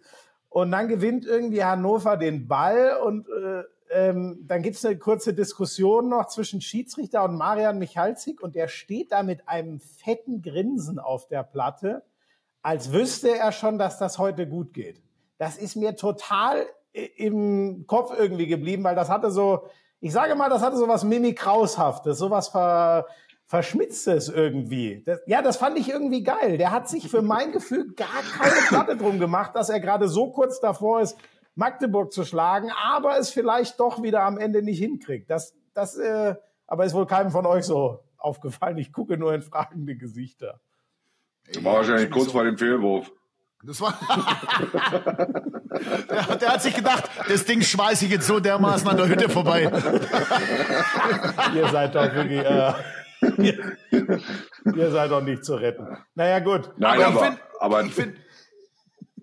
[0.47, 5.33] Und dann gewinnt irgendwie Hannover den Ball und äh, ähm, dann gibt es eine kurze
[5.33, 10.99] Diskussion noch zwischen Schiedsrichter und Marian Michalzik und der steht da mit einem fetten Grinsen
[10.99, 12.03] auf der Platte,
[12.61, 15.01] als wüsste er schon, dass das heute gut geht
[15.39, 19.63] das ist mir total im Kopf irgendwie geblieben, weil das hatte so,
[19.99, 23.07] ich sage mal, das hatte so was Mimi Kraushaftes, so was ver,
[23.45, 25.01] Verschmitztes irgendwie.
[25.07, 26.59] Das, ja, das fand ich irgendwie geil.
[26.59, 30.29] Der hat sich für mein Gefühl gar keine Platte drum gemacht, dass er gerade so
[30.29, 31.17] kurz davor ist,
[31.55, 35.31] Magdeburg zu schlagen, aber es vielleicht doch wieder am Ende nicht hinkriegt.
[35.31, 36.35] Das, das, äh,
[36.67, 38.77] aber ist wohl keinem von euch so aufgefallen.
[38.77, 40.59] Ich gucke nur in fragende Gesichter.
[41.63, 43.11] War wahrscheinlich kurz vor dem Fehlwurf.
[43.63, 43.99] Das war.
[46.09, 49.27] der, der, hat sich gedacht, das Ding schmeiße ich jetzt so dermaßen an der Hütte
[49.27, 49.63] vorbei.
[51.53, 52.39] ihr seid doch wirklich.
[52.39, 52.73] Äh,
[53.37, 53.77] ihr,
[54.75, 55.85] ihr, seid doch nicht zu retten.
[56.15, 56.71] Naja, gut.
[56.77, 58.17] Nein, aber, aber, ich finde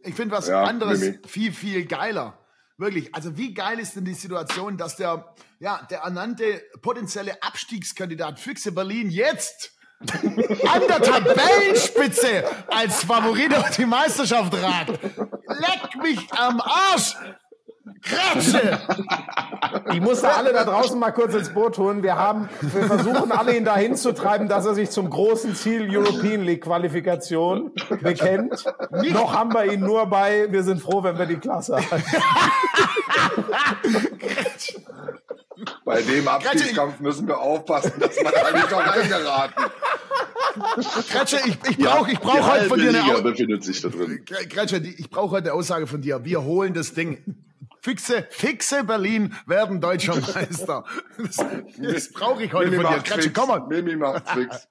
[0.03, 1.18] ich find was ja, anderes Mimi.
[1.26, 2.39] viel, viel geiler.
[2.76, 3.14] Wirklich.
[3.14, 8.72] Also, wie geil ist denn die Situation, dass der, ja, der ernannte potenzielle Abstiegskandidat Füchse
[8.72, 14.99] Berlin jetzt an der Tabellenspitze als Favorit auf die Meisterschaft ragt.
[15.49, 17.16] Leck mich am Arsch!
[18.03, 18.78] Kratsche!
[19.92, 22.03] Ich muss da alle da draußen mal kurz ins Boot holen.
[22.03, 25.88] Wir haben, wir versuchen alle ihn dahin zu treiben, dass er sich zum großen Ziel
[25.90, 27.72] European League Qualifikation
[28.03, 28.64] bekennt.
[29.01, 29.14] Nicht.
[29.14, 32.03] Noch haben wir ihn nur bei, wir sind froh, wenn wir die Klasse haben.
[35.87, 39.64] Bei dem Abstiegskampf müssen wir aufpassen, dass man da nicht noch reingeraten.
[41.09, 44.24] Kretsche, ich, ich brauche ich brauch heute von dir eine Liga befindet sich da drin.
[44.24, 46.24] Kretsche, ich brauche heute eine Aussage von dir.
[46.24, 47.22] Wir holen das Ding.
[47.82, 50.84] Fixe, Fixe Berlin werden deutscher Meister.
[51.18, 51.37] Das,
[51.78, 53.03] das brauche ich heute Mimi von dir.
[53.03, 53.61] Kretsche, komm mal.
[53.68, 54.68] Mimi macht's fix.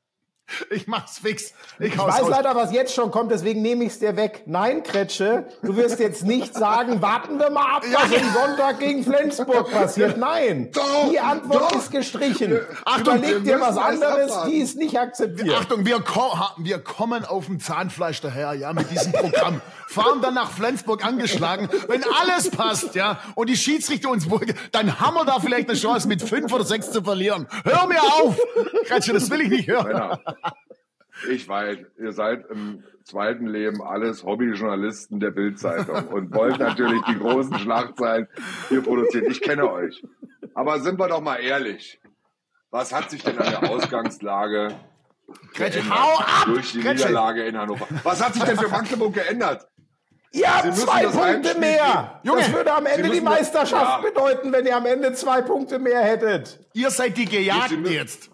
[0.69, 1.53] Ich mach's fix.
[1.79, 2.29] Ich Ich weiß raus.
[2.29, 4.43] leider, was jetzt schon kommt, deswegen nehme ich es dir weg.
[4.45, 9.03] Nein, Kretsche, du wirst jetzt nicht sagen, warten wir mal ab, was am Sonntag gegen
[9.03, 10.17] Flensburg passiert.
[10.17, 11.77] Nein, Doch, die Antwort doch.
[11.79, 12.59] ist gestrichen.
[12.85, 15.57] Achtung, Überleg dir was anderes, die ist nicht akzeptiert.
[15.59, 19.61] Achtung, wir, ko wir kommen auf dem Zahnfleisch daher, ja, mit diesem Programm.
[19.87, 21.69] Fahren dann nach Flensburg angeschlagen.
[21.87, 25.77] Wenn alles passt, ja, und die Schiedsrichter uns wohl, dann haben wir da vielleicht eine
[25.77, 27.47] Chance, mit fünf oder sechs zu verlieren.
[27.63, 28.37] Hör mir auf!
[28.85, 29.87] Kretsche, das will ich nicht hören.
[29.87, 30.19] Männer,
[31.29, 37.17] ich weiß, ihr seid im zweiten Leben alles Hobbyjournalisten der Bildzeitung und wollt natürlich die
[37.17, 38.27] großen Schlagzeilen
[38.69, 39.25] hier produzieren.
[39.29, 40.03] Ich kenne euch.
[40.53, 41.99] Aber sind wir doch mal ehrlich.
[42.71, 44.75] Was hat sich denn an der Ausgangslage
[45.53, 46.45] geändert hau ab!
[46.45, 47.07] durch die Kretsche.
[47.07, 47.87] Niederlage in Hannover?
[48.03, 49.67] Was hat sich denn für Magdeburg geändert?
[50.31, 52.19] Ihr habt zwei Punkte mehr.
[52.23, 54.09] Junge, das würde am Ende die Meisterschaft Ja.
[54.09, 56.59] bedeuten, wenn ihr am Ende zwei Punkte mehr hättet.
[56.73, 58.29] Ihr seid die Gejagten jetzt.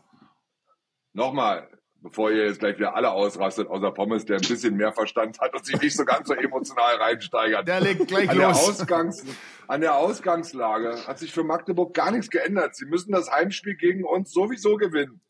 [1.14, 1.68] Nochmal,
[2.02, 5.54] bevor ihr jetzt gleich wieder alle ausrastet, außer Pommes, der ein bisschen mehr Verstand hat
[5.54, 7.68] und sich nicht so ganz so emotional reinsteigert.
[7.68, 8.70] Der legt gleich an der, los.
[8.70, 9.24] Ausgangs,
[9.68, 12.76] an der Ausgangslage hat sich für Magdeburg gar nichts geändert.
[12.76, 15.22] Sie müssen das Heimspiel gegen uns sowieso gewinnen.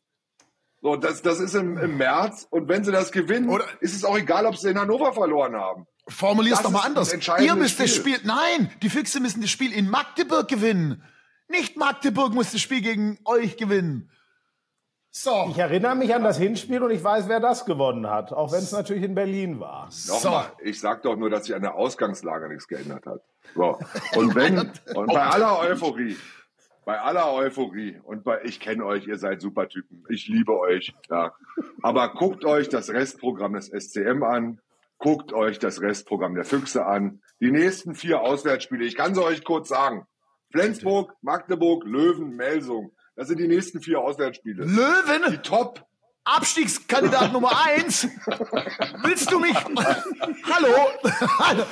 [0.80, 2.46] So, das, das ist im, im März.
[2.50, 5.54] Und wenn sie das gewinnen, Oder- ist es auch egal, ob sie in Hannover verloren
[5.54, 5.86] haben.
[6.08, 7.10] Formulier's Das doch mal anders.
[7.10, 8.16] das Ihr müsst das Spiel.
[8.16, 11.04] Spiel, nein, die Füchse müssen das Spiel in Magdeburg gewinnen.
[11.48, 14.10] Nicht Magdeburg muss das Spiel gegen euch gewinnen.
[15.14, 15.46] So.
[15.50, 18.60] Ich erinnere mich an das Hinspiel und ich weiß, wer das gewonnen hat, auch wenn
[18.60, 19.90] es natürlich in Berlin war.
[20.08, 23.20] Nochmal, ich sag doch nur, dass sich an der Ausgangslage nichts geändert hat.
[23.54, 23.78] So.
[24.16, 24.58] Und wenn,
[24.94, 26.16] und bei aller Euphorie,
[26.86, 30.94] bei aller Euphorie und bei, ich kenne euch, ihr seid super Typen, ich liebe euch,
[31.10, 31.34] ja.
[31.82, 34.60] Aber guckt euch das Restprogramm des SCM an,
[34.96, 39.44] guckt euch das Restprogramm der Füchse an, die nächsten vier Auswärtsspiele, ich kann sie euch
[39.44, 40.06] kurz sagen.
[40.52, 42.92] Flensburg, Magdeburg, Löwen, Melsung.
[43.14, 44.64] Das sind die nächsten vier Auswärtsspiele.
[44.64, 45.86] Die Löwen, Top
[46.24, 48.06] Abstiegskandidat Nummer eins.
[49.02, 49.56] Willst du mich?
[49.56, 50.74] Hallo?
[51.38, 51.64] Hallo?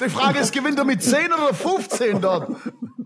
[0.00, 2.56] Die Frage ist, gewinnt er mit 10 oder 15 dort?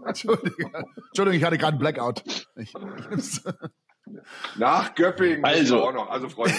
[0.06, 0.72] Entschuldigung,
[1.08, 2.22] Entschuldigung ich hatte gerade einen Blackout.
[2.56, 2.72] Ich,
[3.16, 3.42] ich,
[4.56, 5.44] nach Göppingen.
[5.44, 5.82] Also.
[5.82, 6.10] Auch noch.
[6.10, 6.54] Also Freunde,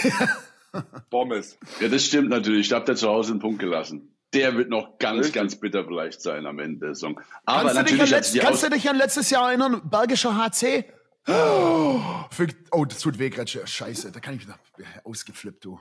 [1.10, 1.58] Pommes.
[1.80, 2.68] Ja, das stimmt natürlich.
[2.68, 4.14] Da habt ihr zu Hause einen Punkt gelassen.
[4.34, 5.34] Der wird noch ganz, Richtig.
[5.34, 7.20] ganz bitter vielleicht sein am Ende der Saison.
[7.44, 9.82] Aber kannst, du dich an natürlich hat letzt, kannst du dich an letztes Jahr erinnern?
[9.84, 10.84] Bergischer HC?
[11.28, 13.66] Oh, für, oh das tut weh, Gretsche.
[13.66, 14.58] Scheiße, da kann ich wieder
[15.04, 15.80] ausgeflippt, du.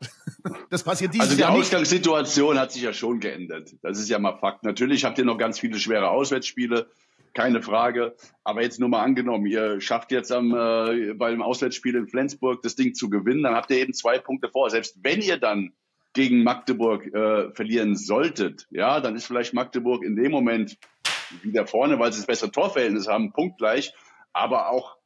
[0.70, 1.62] Das passiert dieses Also die Jahr nicht.
[1.62, 3.70] Ausgangssituation hat sich ja schon geändert.
[3.80, 4.62] Das ist ja mal Fakt.
[4.62, 6.90] Natürlich habt ihr noch ganz viele schwere Auswärtsspiele,
[7.32, 8.14] keine Frage.
[8.42, 12.74] Aber jetzt nur mal angenommen, ihr schafft jetzt am, äh, beim Auswärtsspiel in Flensburg das
[12.74, 14.68] Ding zu gewinnen, dann habt ihr eben zwei Punkte vor.
[14.68, 15.72] Selbst wenn ihr dann
[16.14, 20.78] gegen Magdeburg äh, verlieren solltet, ja, dann ist vielleicht Magdeburg in dem Moment
[21.42, 23.92] wieder vorne, weil sie das bessere Torverhältnis haben, punktgleich.
[24.32, 24.96] Aber auch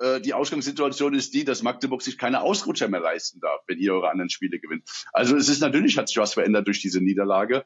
[0.00, 3.94] äh, die Ausgangssituation ist die, dass Magdeburg sich keine Ausrutscher mehr leisten darf, wenn ihr
[3.94, 4.88] eure anderen Spiele gewinnt.
[5.12, 7.64] Also es ist natürlich, hat sich was verändert durch diese Niederlage.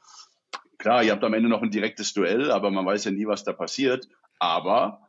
[0.78, 3.45] Klar, ihr habt am Ende noch ein direktes Duell, aber man weiß ja nie, was
[3.45, 4.09] da passiert.
[4.38, 5.09] Aber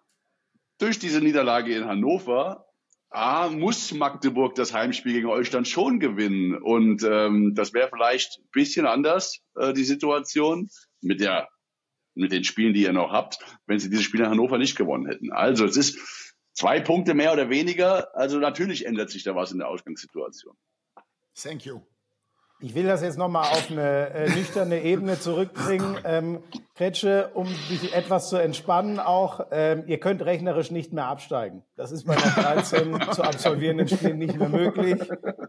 [0.79, 2.64] durch diese Niederlage in Hannover
[3.15, 6.55] A, muss Magdeburg das Heimspiel gegen euch dann schon gewinnen.
[6.55, 10.69] Und ähm, das wäre vielleicht ein bisschen anders, äh, die Situation,
[11.01, 11.49] mit der
[12.15, 15.05] mit den Spielen, die ihr noch habt, wenn sie dieses Spiel in Hannover nicht gewonnen
[15.05, 15.33] hätten.
[15.33, 15.99] Also es ist
[16.53, 18.15] zwei Punkte mehr oder weniger.
[18.15, 20.55] Also natürlich ändert sich da was in der Ausgangssituation.
[21.35, 21.81] Thank you.
[22.59, 25.97] Ich will das jetzt nochmal auf eine äh, nüchterne Ebene zurückbringen.
[26.05, 26.39] Ähm,
[26.75, 31.63] Kretsche, um dich etwas zu entspannen auch, ähm, ihr könnt rechnerisch nicht mehr absteigen.
[31.75, 35.01] Das ist bei noch 13 zu absolvierenden Spielen nicht mehr möglich.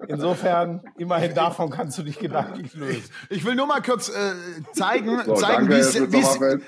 [0.09, 3.11] Insofern, immerhin davon kannst du dich gedanklich lösen.
[3.31, 4.13] Ich will nur mal kurz äh,
[4.73, 6.63] zeigen, So, zeigen wie, Sommerfeld.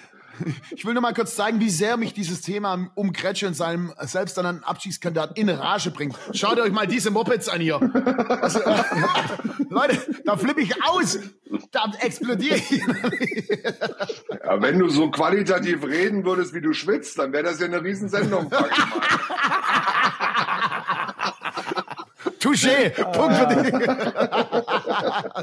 [0.70, 3.92] ich will nur mal kurz zeigen, wie sehr mich dieses Thema um Kretsche und seinem
[4.00, 6.16] selbsternannten Abschiedskandidat in Rage bringt.
[6.32, 7.80] Schaut euch mal diese Mopeds an hier.
[8.40, 8.60] Also,
[9.70, 11.18] Leute, da flippe ich aus.
[11.70, 12.82] Da explodiere ich.
[14.44, 17.82] Ja, wenn du so qualitativ reden würdest, wie du schwitzt, dann wäre das ja eine
[17.82, 18.50] Riesensendung.
[22.40, 22.90] Touché.
[23.12, 23.72] Punkt für dich.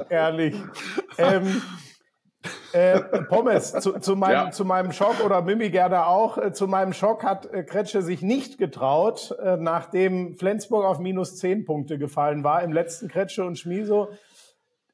[0.09, 0.55] Ehrlich.
[1.17, 1.61] Ähm,
[2.73, 4.51] äh, Pommes, zu, zu, meinem, Ja.
[4.51, 8.21] zu meinem Schock oder Mimi gerne auch, äh, zu meinem Schock hat äh, Kretsche sich
[8.21, 13.57] nicht getraut, äh, nachdem Flensburg auf minus 10 Punkte gefallen war, im letzten Kretsche und
[13.57, 14.09] Schmiso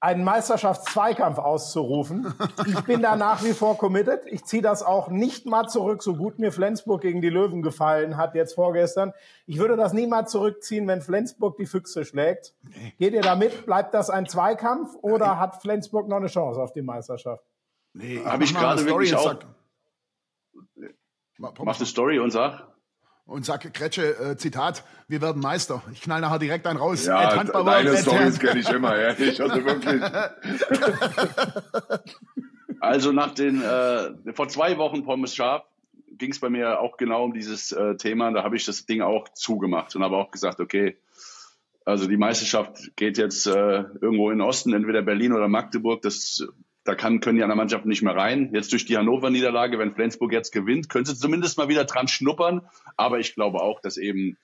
[0.01, 2.33] einen Meisterschaftszweikampf auszurufen.
[2.65, 4.21] Ich bin da nach wie vor committed.
[4.25, 8.17] Ich ziehe das auch nicht mal zurück, so gut mir Flensburg gegen die Löwen gefallen
[8.17, 9.13] hat jetzt vorgestern.
[9.45, 12.55] Ich würde das nie mal zurückziehen, wenn Flensburg die Füchse schlägt.
[12.97, 13.65] Geht ihr damit?
[13.67, 17.43] Bleibt das ein Zweikampf oder hat Flensburg noch eine Chance auf die Meisterschaft?
[17.93, 19.35] Nee, Habe ich gerade wirklich auch-
[21.37, 22.70] mach eine Story und sag.
[23.31, 25.81] Und sag, Kretsche, äh, Zitat, wir werden Meister.
[25.93, 27.05] Ich knall nachher direkt einen raus.
[27.05, 28.39] Ja, World, deine Hand.
[28.41, 29.41] kenne ich immer, ehrlich.
[29.41, 30.01] Also wirklich.
[32.81, 35.63] Also nach den, äh, vor zwei Wochen Pommes Scharf
[36.17, 38.31] ging es bei mir auch genau um dieses äh, Thema.
[38.31, 40.97] Da habe ich das Ding auch zugemacht und habe auch gesagt, okay,
[41.85, 46.01] also die Meisterschaft geht jetzt äh, irgendwo in den Osten, entweder Berlin oder Magdeburg.
[46.01, 46.43] Das,
[46.83, 48.51] da kann, können die anderen Mannschaften nicht mehr rein.
[48.53, 52.61] Jetzt durch die Hannover-Niederlage, wenn Flensburg jetzt gewinnt, können sie zumindest mal wieder dran schnuppern.
[52.97, 54.37] Aber ich glaube auch, dass eben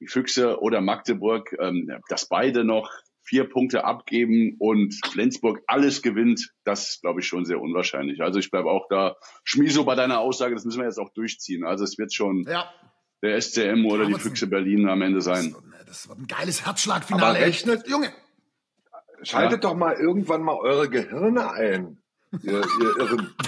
[0.00, 2.90] die Füchse oder Magdeburg, ähm, dass beide noch
[3.24, 8.20] vier Punkte abgeben und Flensburg alles gewinnt, das ist, glaube ich, schon sehr unwahrscheinlich.
[8.20, 11.64] Also ich bleibe auch da, Schmieso bei deiner Aussage, das müssen wir jetzt auch durchziehen.
[11.64, 12.68] Also es wird schon Ja,
[13.22, 15.54] der SCM oder die Aber- Füchse Berlin am Ende sein.
[15.86, 17.38] das wird ein geiles Herzschlagfinale.
[17.38, 18.12] Aber rechnet- Junge,
[19.22, 22.02] Schaltet doch mal irgendwann mal eure Gehirne ein.
[22.42, 23.34] Ihr, ihr Irren.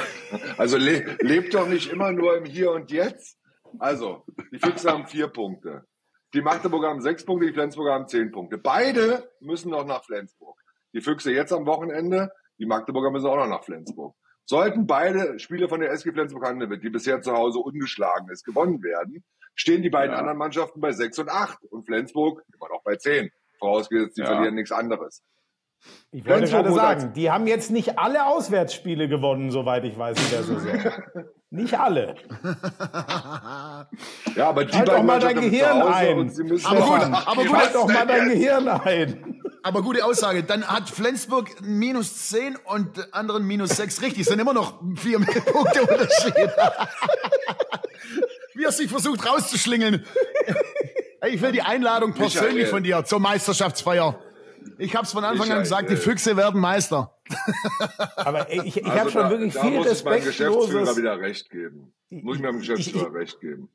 [0.59, 3.39] Also le lebt doch nicht immer nur im Hier und Jetzt.
[3.79, 5.85] Also, die Füchse haben vier Punkte.
[6.33, 8.59] Die Magdeburger haben sechs Punkte, die Flensburger haben zehn Punkte.
[8.59, 10.59] Beide müssen noch nach Flensburg.
[10.93, 14.17] Die Füchse jetzt am Wochenende, die Magdeburger müssen auch noch nach Flensburg.
[14.45, 18.83] Sollten beide Spiele von der SG Flensburg Handewitt, die bisher zu Hause ungeschlagen ist, gewonnen
[18.83, 20.19] werden, stehen die beiden Ja.
[20.19, 23.31] anderen Mannschaften bei sechs und acht und Flensburg immer noch bei zehn.
[23.61, 24.27] Vorausgesetzt, die Ja.
[24.27, 25.23] verlieren nichts anderes.
[26.13, 30.31] Ich wollte gerade sagen, die haben jetzt nicht alle Auswärtsspiele gewonnen, soweit ich weiß, in
[30.31, 30.93] der Saison.
[31.51, 32.15] nicht alle.
[34.37, 36.31] Ja, aber die Halt doch mal dein Gehirn ein.
[36.65, 37.51] Aber gut, aber gut.
[37.51, 39.41] Schalt doch mal dein Gehirn ein.
[39.65, 40.45] aber gute Aussage.
[40.45, 44.03] Dann hat Flensburg minus 10 und anderen minus 6.
[44.03, 46.51] Richtig, sind immer noch vier Punkte Unterschied.
[48.55, 50.05] Wie er sich versucht rauszuschlingeln.
[51.27, 52.71] Ich will die Einladung persönlich Michael.
[52.71, 54.17] von dir zur Meisterschaftsfeier.
[54.79, 55.63] Ich habe es von Anfang an Michael.
[55.63, 57.17] gesagt, die Füchse werden Meister.
[58.17, 61.19] Aber ich, ich also habe schon da, wirklich da viel muss ich meinem Geschäftsführer wieder
[61.21, 61.93] recht geben.
[62.11, 63.69] Muss ich meinem Geschäftsführer ich- recht geben.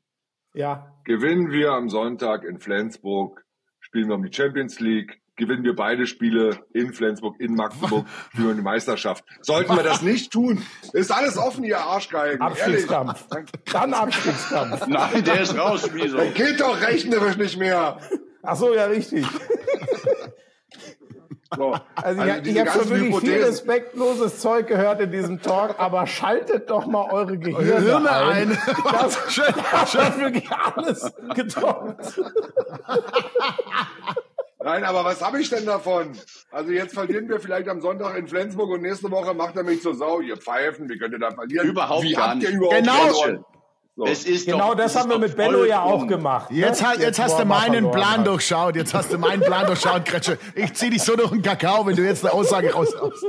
[0.52, 3.44] Ja, Gewinnen wir am Sonntag in Flensburg,
[3.78, 8.48] spielen wir um die Champions League, gewinnen wir beide Spiele in Flensburg, in Magdeburg, führen
[8.48, 9.24] wir die Meisterschaft.
[9.42, 10.62] Sollten wir das nicht tun,
[10.92, 12.40] ist alles offen, ihr Arschgeigen.
[12.42, 13.26] Abstiegskampf.
[13.72, 14.86] Dann Abstiegskampf.
[14.88, 16.18] Nein, der ist raus, Schmieso.
[16.34, 17.98] Geht doch rechnerisch nicht mehr.
[18.42, 19.24] Ach so, ja, richtig.
[21.56, 21.76] So.
[21.96, 26.06] Also, ich, ich diese habe schon wirklich viel respektloses Zeug gehört in diesem Talk, aber
[26.06, 28.50] schaltet doch mal eure Gehirne, Hirne ein.
[28.52, 28.58] ein.
[28.92, 32.20] Das, Schön, das hat wirklich alles getoppt.
[34.62, 36.12] Nein, aber was habe ich denn davon?
[36.50, 39.80] Also jetzt verlieren wir vielleicht am Sonntag in Flensburg und nächste Woche macht er mich
[39.82, 40.20] zur Sau.
[40.20, 41.66] Ihr Pfeifen, wie könnt ihr da verlieren?
[41.68, 42.58] Überhaupt wie gar habt ihr nicht.
[42.58, 42.92] überhaupt Genau.
[42.92, 43.44] verloren?
[43.96, 44.06] So.
[44.06, 46.50] Es ist Genau doch, das es haben ist wir mit Bello ja auch gemacht.
[46.50, 46.88] Jetzt, ne?
[46.88, 48.26] halt, jetzt hast wo du meinen Plan hat.
[48.26, 48.76] durchschaut.
[48.76, 50.38] Jetzt hast du meinen Plan durchschaut, Kretsche.
[50.54, 53.26] Ich zieh dich so durch den Kakao, wenn du jetzt eine Aussage raushaust.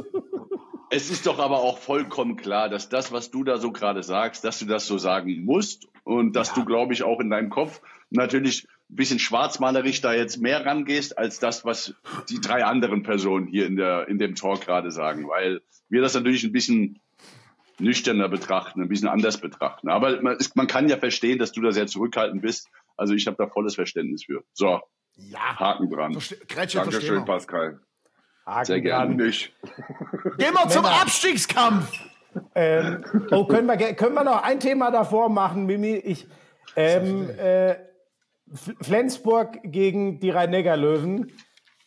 [0.94, 4.44] Es ist doch aber auch vollkommen klar, dass das, was du da so gerade sagst,
[4.44, 7.82] dass du das so sagen musst und dass du, glaube ich, auch in deinem Kopf
[8.10, 11.94] natürlich ein bisschen schwarzmalerisch da jetzt mehr rangehst, als das, was
[12.30, 16.14] die drei anderen Personen hier in, der, in dem Talk gerade sagen, weil wir das
[16.14, 17.00] natürlich ein bisschen
[17.82, 19.90] nüchterner betrachten, ein bisschen anders betrachten.
[19.90, 22.70] Aber man, ist, man kann ja verstehen, dass du da sehr zurückhaltend bist.
[22.98, 24.44] Also ich habe da volles Verständnis für.
[24.54, 24.80] So,
[25.16, 26.14] Ja, Haken dran.
[26.14, 27.26] verste- Kretsche, Dankeschön.
[27.26, 27.80] Pascal.
[28.46, 29.16] Haken Sehr gerne.
[29.16, 29.54] Nicht.
[30.38, 31.92] Gehen wir zum Abstiegskampf.
[32.56, 35.96] Ähm, oh, können wir, können wir noch ein Thema davor machen, Mimi?
[35.96, 36.28] Ich,
[36.78, 37.76] ähm, äh,
[38.82, 41.32] Flensburg gegen die Rhein-Neckar-Löwen.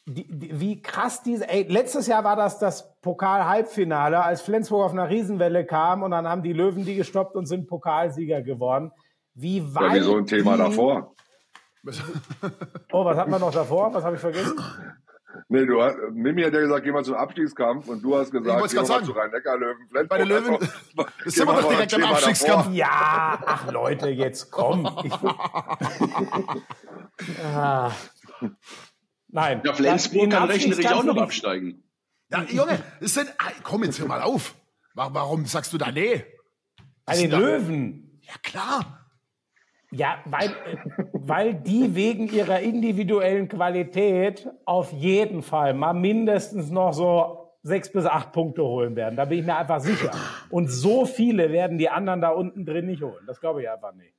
[0.07, 1.49] Die, die, wie krass diese.
[1.49, 6.29] Ey, letztes Jahr war das das Pokal-Halbfinale, als Flensburg auf einer Riesenwelle kam und dann
[6.29, 8.93] haben die Löwen die gestoppt und sind Pokalsieger geworden.
[9.35, 9.95] Wie Ja, weit.
[9.95, 11.15] wie so ein Thema die, davor.
[12.93, 13.93] Oh, was hat man noch davor?
[13.95, 14.59] Was habe ich vergessen?
[15.49, 18.71] Nee, du hast, Mimi hat ja gesagt, geh mal zum Abstiegskampf und du hast gesagt,
[18.71, 19.05] geh mal sagen.
[19.05, 19.89] zu Rhein-Neckar-Löwen.
[20.09, 22.57] Bei den Löwen- Einfach- Das sind wir doch direkt ein am Abstiegskampf.
[22.65, 22.73] davor.
[22.73, 24.89] Ja, ach Leute, jetzt komm.
[25.03, 25.13] Ich,
[27.45, 27.91] ah.
[29.35, 29.61] Nein.
[29.65, 31.83] Ja, Flensburg kann rechnerisch auch noch absteigen.
[32.31, 34.55] Ja, Junge, das sind, ah, komm jetzt hör mal auf.
[34.95, 36.25] Wa- Warum sagst du da nee?
[37.05, 38.21] Bei den da- Löwen.
[38.23, 39.01] Ja, klar.
[39.91, 40.55] Ja, weil,
[41.13, 48.05] weil die wegen ihrer individuellen Qualität auf jeden Fall mal mindestens noch so sechs bis
[48.07, 49.17] acht Punkte holen werden.
[49.17, 50.11] Da bin ich mir einfach sicher.
[50.51, 53.25] Und so viele werden die anderen da unten drin nicht holen.
[53.27, 54.14] Das glaube ich einfach nicht.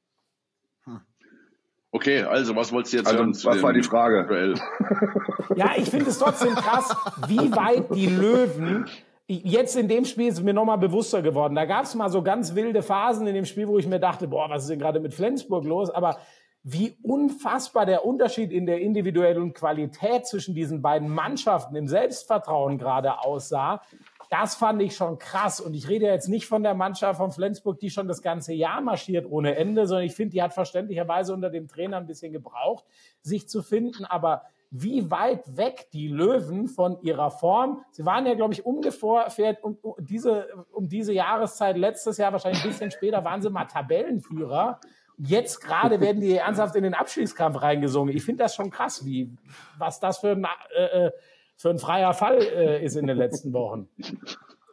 [1.95, 4.25] Okay, also was wolltest du jetzt Also, hören was war die Frage?
[4.27, 4.55] Duell?
[5.55, 6.93] Ja, ich finde es trotzdem krass,
[7.27, 8.85] wie weit die Löwen.
[9.27, 11.55] Jetzt in dem Spiel ist es mir nochmal bewusster geworden.
[11.55, 14.27] Da gab es mal so ganz wilde Phasen in dem Spiel, wo ich mir dachte,
[14.27, 15.89] boah, was ist denn gerade mit Flensburg los?
[15.89, 16.17] Aber
[16.63, 23.19] wie unfassbar der Unterschied in der individuellen Qualität zwischen diesen beiden Mannschaften im Selbstvertrauen gerade
[23.19, 23.81] aussah.
[24.29, 25.59] Das fand ich schon krass.
[25.59, 28.81] Und ich rede jetzt nicht von der Mannschaft von Flensburg, die schon das ganze Jahr
[28.81, 32.85] marschiert ohne Ende, sondern ich finde, die hat verständlicherweise unter dem Trainer ein bisschen gebraucht,
[33.21, 34.05] sich zu finden.
[34.05, 34.43] Aber
[34.81, 37.83] wie weit weg die Löwen von ihrer Form.
[37.91, 42.69] Sie waren ja, glaube ich, ungefähr um, diese, um diese Jahreszeit letztes Jahr, wahrscheinlich ein
[42.69, 44.79] bisschen später, waren sie mal Tabellenführer.
[45.17, 48.15] Jetzt gerade werden die ernsthaft in den Abschiedskampf reingesungen.
[48.15, 49.31] Ich finde das schon krass, wie,
[49.77, 50.45] was das für ein,
[50.75, 51.11] äh, äh
[51.57, 53.87] für ein freier Fall äh, ist in den letzten Wochen.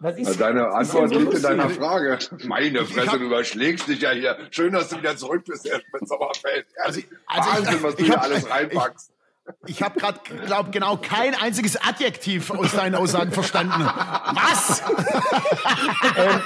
[0.00, 2.18] Was ist, Deine Antwort liegt in deiner Frage.
[2.44, 4.36] Meine Fresse, du überschlägst dich ja hier.
[4.50, 6.66] Schön, dass du wieder zurück bist, Herr Sommerfeld.
[6.84, 9.12] Also, also Wahnsinn, was du hier alles reinpackst.
[9.66, 13.84] Ich habe gerade, glaube genau kein einziges Adjektiv aus deinen Aussagen verstanden.
[13.84, 14.82] Was?
[16.16, 16.40] ähm,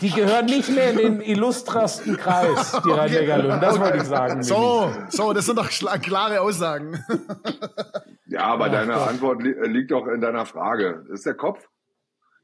[0.00, 3.60] die gehören nicht mehr in den illustrasten Kreis, die Rhein-Neckar-Löwen.
[3.60, 4.42] Das wollte ich sagen.
[4.42, 7.04] So, so, das sind doch klare Aussagen.
[8.36, 9.08] Ja, aber ja, deine Gott.
[9.08, 11.04] Antwort li liegt doch in deiner Frage.
[11.08, 11.66] Das ist der Kopf.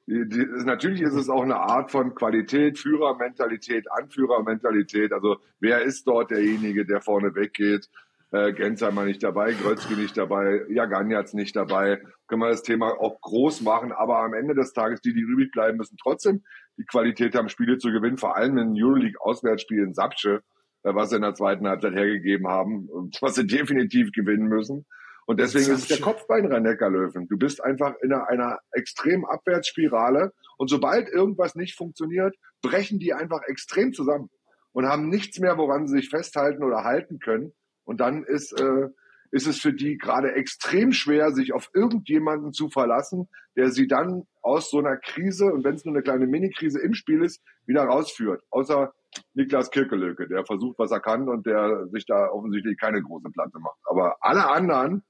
[0.07, 5.13] Die, die, natürlich ist es auch eine Art von Qualität, Führermentalität, Anführermentalität.
[5.13, 7.91] Also wer ist dort derjenige, der vorne weggeht?
[8.31, 12.01] Äh, Gensheimer nicht dabei, Grötzky nicht dabei, Jaganjatz nicht dabei.
[12.27, 15.51] Können wir das Thema auch groß machen, aber am Ende des Tages, die, die übrig
[15.53, 16.43] bleiben, müssen trotzdem
[16.79, 20.43] die Qualität haben, Spiele zu gewinnen, vor allem in Euroleague-Auswärtsspiel in Sapsche,
[20.85, 22.89] äh, was sie in der zweiten Halbzeit hergegeben haben,
[23.21, 24.87] was sie definitiv gewinnen müssen.
[25.27, 29.25] Und deswegen ist es der Kopfbein rhein löwen Du bist einfach in einer, einer extremen
[29.25, 34.31] Abwärtsspirale und sobald irgendwas nicht funktioniert, brechen die einfach extrem zusammen
[34.73, 37.53] und haben nichts mehr, woran sie sich festhalten oder halten können.
[37.85, 38.89] Und dann ist, äh,
[39.31, 44.27] ist es für die gerade extrem schwer, sich auf irgendjemanden zu verlassen, der sie dann
[44.41, 47.85] aus so einer Krise, und wenn es nur eine kleine Mini-Krise im Spiel ist, wieder
[47.85, 48.43] rausführt.
[48.51, 48.93] Außer
[49.35, 53.59] Niklas Kirkelöke, der versucht, was er kann und der sich da offensichtlich keine große Platte
[53.59, 53.79] macht.
[53.85, 55.03] Aber alle anderen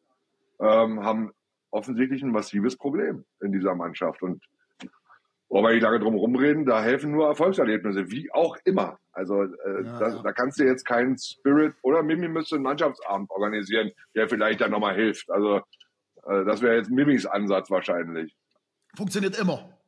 [0.63, 1.33] ähm, haben
[1.71, 4.23] offensichtlich ein massives Problem in dieser Mannschaft.
[4.23, 4.43] Und
[5.49, 8.99] wollen wir nicht lange drum rumreden, da helfen nur Erfolgserlebnisse, wie auch immer.
[9.13, 10.23] Also äh, ja, da, ja.
[10.23, 14.71] da kannst du jetzt keinen Spirit oder Mimi müsste einen Mannschaftsabend organisieren, der vielleicht dann
[14.71, 15.31] nochmal hilft.
[15.31, 15.59] Also
[16.27, 18.35] äh, das wäre jetzt Mimis Ansatz wahrscheinlich.
[18.97, 19.79] Funktioniert immer.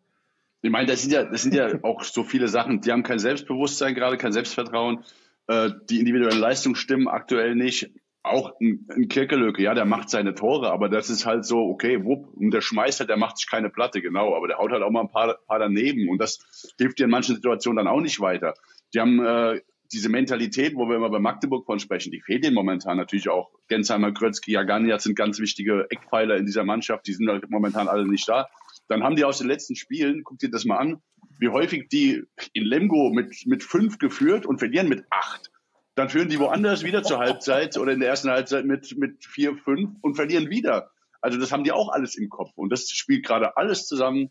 [0.60, 3.18] Ich meine, das sind ja, das sind ja auch so viele Sachen, die haben kein
[3.18, 5.04] Selbstbewusstsein gerade, kein Selbstvertrauen.
[5.46, 7.90] Äh, die individuellen Leistungen stimmen aktuell nicht
[8.24, 12.04] auch ein, ein Kirkelöke, ja, der macht seine Tore, aber das ist halt so, okay,
[12.04, 14.82] wupp, und der schmeißt halt, der macht sich keine Platte, genau, aber der haut halt
[14.82, 16.38] auch mal ein paar, paar daneben und das
[16.78, 18.54] hilft dir in manchen Situationen dann auch nicht weiter.
[18.94, 19.60] Die haben äh,
[19.92, 23.50] diese Mentalität, wo wir immer bei Magdeburg von sprechen, die fehlt ihnen momentan natürlich auch.
[23.68, 28.08] Gensheimer, Grötzky, Jagania sind ganz wichtige Eckpfeiler in dieser Mannschaft, die sind halt momentan alle
[28.08, 28.48] nicht da.
[28.88, 31.02] Dann haben die aus den letzten Spielen, guck dir das mal an,
[31.38, 32.22] wie häufig die
[32.54, 35.50] in Lemgo mit, mit fünf geführt und verlieren mit acht.
[35.94, 39.56] Dann führen die woanders wieder zur Halbzeit oder in der ersten Halbzeit mit, mit vier,
[39.56, 40.90] fünf und verlieren wieder.
[41.20, 42.50] Also das haben die auch alles im Kopf.
[42.56, 44.30] Und das spielt gerade alles zusammen.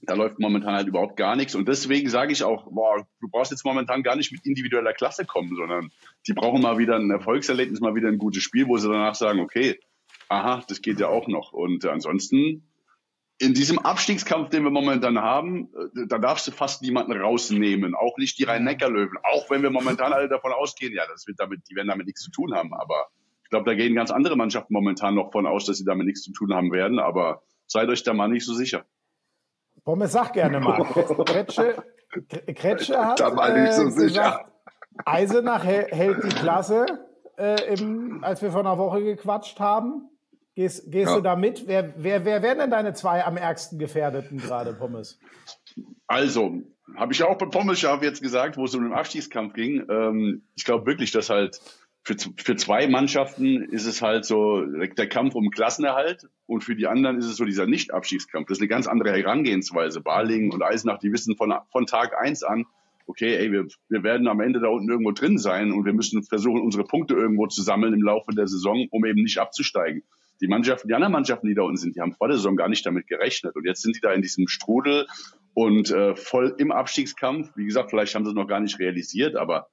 [0.00, 1.54] Da läuft momentan halt überhaupt gar nichts.
[1.54, 5.24] Und deswegen sage ich auch, boah, du brauchst jetzt momentan gar nicht mit individueller Klasse
[5.24, 5.92] kommen, sondern
[6.26, 9.38] die brauchen mal wieder ein Erfolgserlebnis, mal wieder ein gutes Spiel, wo sie danach sagen,
[9.38, 9.78] okay,
[10.28, 11.52] aha, das geht ja auch noch.
[11.52, 12.64] Und ansonsten
[13.42, 18.16] in diesem Abstiegskampf, den wir momentan haben, äh, da darfst du fast niemanden rausnehmen, auch
[18.16, 21.74] nicht die Rhein-Neckar-Löwen, auch wenn wir momentan alle davon ausgehen, ja, das wird damit, die
[21.74, 23.08] werden damit nichts zu tun haben, aber
[23.42, 26.22] ich glaube, da gehen ganz andere Mannschaften momentan noch von aus, dass sie damit nichts
[26.22, 28.84] zu tun haben werden, aber seid euch da mal nicht so sicher.
[29.84, 30.84] Pommes, sag gerne mal.
[31.24, 31.82] Kretsche,
[32.54, 34.06] Kretsche hat da mal nicht so äh, sicher.
[34.06, 34.52] gesagt,
[35.04, 36.86] Eisenach hält die Klasse,
[37.36, 40.11] äh, im, als wir vor einer Woche gequatscht haben.
[40.54, 41.16] Gehst, gehst ja.
[41.16, 41.66] du da mit?
[41.66, 45.18] Wer, wer, wer wären denn deine zwei am ärgsten Gefährdeten gerade, Pommes?
[46.06, 46.62] Also,
[46.94, 49.86] habe ich ja auch bei Pommes Schaf jetzt gesagt, wo es um den Abstiegskampf ging.
[49.88, 51.58] Ähm, ich glaube wirklich, dass halt
[52.04, 56.86] für, für zwei Mannschaften ist es halt so der Kampf um Klassenerhalt und für die
[56.86, 58.48] anderen ist es so dieser Nicht-Abstiegskampf.
[58.48, 60.02] Das ist eine ganz andere Herangehensweise.
[60.02, 62.66] Balingen und Eisenach, die wissen von, von Tag eins an,
[63.06, 66.22] okay, ey, wir, wir werden am Ende da unten irgendwo drin sein und wir müssen
[66.24, 70.02] versuchen, unsere Punkte irgendwo zu sammeln im Laufe der Saison, um eben nicht abzusteigen
[70.42, 72.68] die Mannschaften, die anderen Mannschaften, die da unten sind, die haben vor der Saison gar
[72.68, 73.54] nicht damit gerechnet.
[73.54, 75.06] Und jetzt sind die da in diesem Strudel
[75.54, 77.50] und äh, voll im Abstiegskampf.
[77.54, 79.68] Wie gesagt, vielleicht haben sie es noch gar nicht realisiert, aber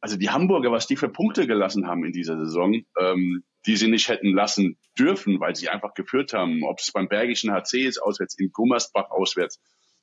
[0.00, 3.88] also die Hamburger, was die für Punkte gelassen haben in dieser Saison, ähm, die sie
[3.88, 7.98] nicht hätten lassen dürfen, weil sie einfach geführt haben, ob es beim Bergischen HC ist,
[7.98, 9.60] auswärts, in Gummersbach auswärts,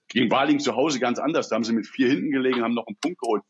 [0.08, 1.50] gegen Waling zu Hause ganz anders.
[1.50, 3.44] Da haben sie mit vier hinten gelegen, haben noch einen Punkt geholt.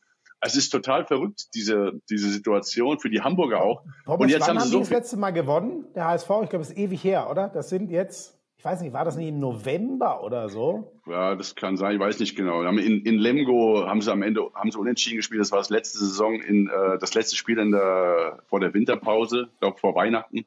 [0.46, 3.84] Es ist total verrückt, diese, diese Situation für die Hamburger auch.
[4.06, 6.30] Pommes, und jetzt haben sie so die das letzte Mal gewonnen, der HSV?
[6.43, 7.50] Ich glaube, es ist ewig her, oder?
[7.50, 10.91] Das sind jetzt, ich weiß nicht, war das nicht im November oder so?
[11.08, 12.62] Ja, das kann sein, ich weiß nicht genau.
[12.62, 15.41] In, in Lemgo haben sie am Ende haben sie unentschieden gespielt.
[15.41, 19.48] Das war das letzte Saison in äh, das letzte Spiel in der, vor der Winterpause,
[19.52, 20.46] ich glaube vor Weihnachten.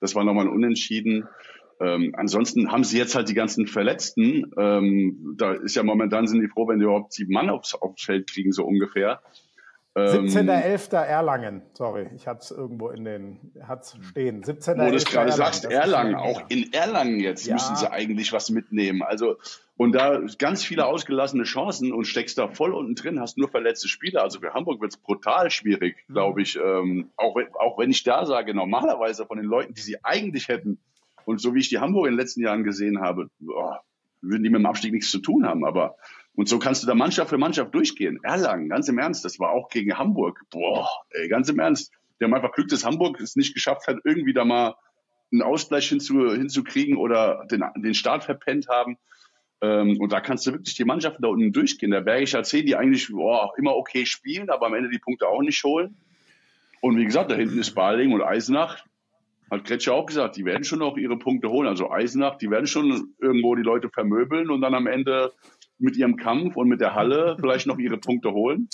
[0.00, 1.28] Das war nochmal ein Unentschieden.
[1.80, 4.50] Ähm, ansonsten haben sie jetzt halt die ganzen Verletzten.
[4.58, 8.02] Ähm, da ist ja momentan sind die froh, wenn die überhaupt sieben Mann aufs, aufs
[8.02, 9.20] Feld kriegen, so ungefähr.
[9.96, 10.94] Ähm, 17.11.
[10.94, 11.62] Erlangen.
[11.72, 14.42] Sorry, ich hatte es irgendwo in den, hat's stehen.
[14.42, 14.78] 17.
[14.78, 16.16] Wo du es gerade sagst, Erlangen.
[16.16, 17.54] Auch in Erlangen jetzt ja.
[17.54, 19.02] müssen sie eigentlich was mitnehmen.
[19.02, 19.36] Also,
[19.78, 23.88] und da ganz viele ausgelassene Chancen und steckst da voll unten drin, hast nur verletzte
[23.88, 24.22] Spieler.
[24.22, 26.12] Also für Hamburg wird es brutal schwierig, mhm.
[26.12, 26.56] glaube ich.
[26.56, 30.78] Ähm, auch, auch wenn ich da sage, normalerweise von den Leuten, die sie eigentlich hätten,
[31.26, 33.82] und so wie ich die Hamburg in den letzten Jahren gesehen habe, boah,
[34.22, 35.64] würden die mit dem Abstieg nichts zu tun haben.
[35.64, 35.96] Aber
[36.34, 38.20] und so kannst du da Mannschaft für Mannschaft durchgehen.
[38.22, 40.40] Erlangen, ganz im Ernst, das war auch gegen Hamburg.
[40.50, 41.92] Boah, ey, ganz im Ernst.
[42.20, 44.76] Die haben einfach Glück, dass Hamburg es nicht geschafft hat, irgendwie da mal
[45.32, 48.96] einen Ausgleich hinzu, hinzukriegen oder den, den Start verpennt haben.
[49.62, 51.90] Ähm, und da kannst du wirklich die Mannschaften da unten durchgehen.
[51.90, 55.42] Der Bergischer C, die eigentlich boah, immer okay spielen, aber am Ende die Punkte auch
[55.42, 55.96] nicht holen.
[56.80, 58.84] Und wie gesagt, da hinten ist Baling und Eisenach.
[59.50, 61.68] Hat Kretscher auch gesagt, die werden schon noch ihre Punkte holen.
[61.68, 65.32] Also Eisenach, die werden schon irgendwo die Leute vermöbeln und dann am Ende
[65.78, 68.68] mit ihrem Kampf und mit der Halle vielleicht noch ihre Punkte holen.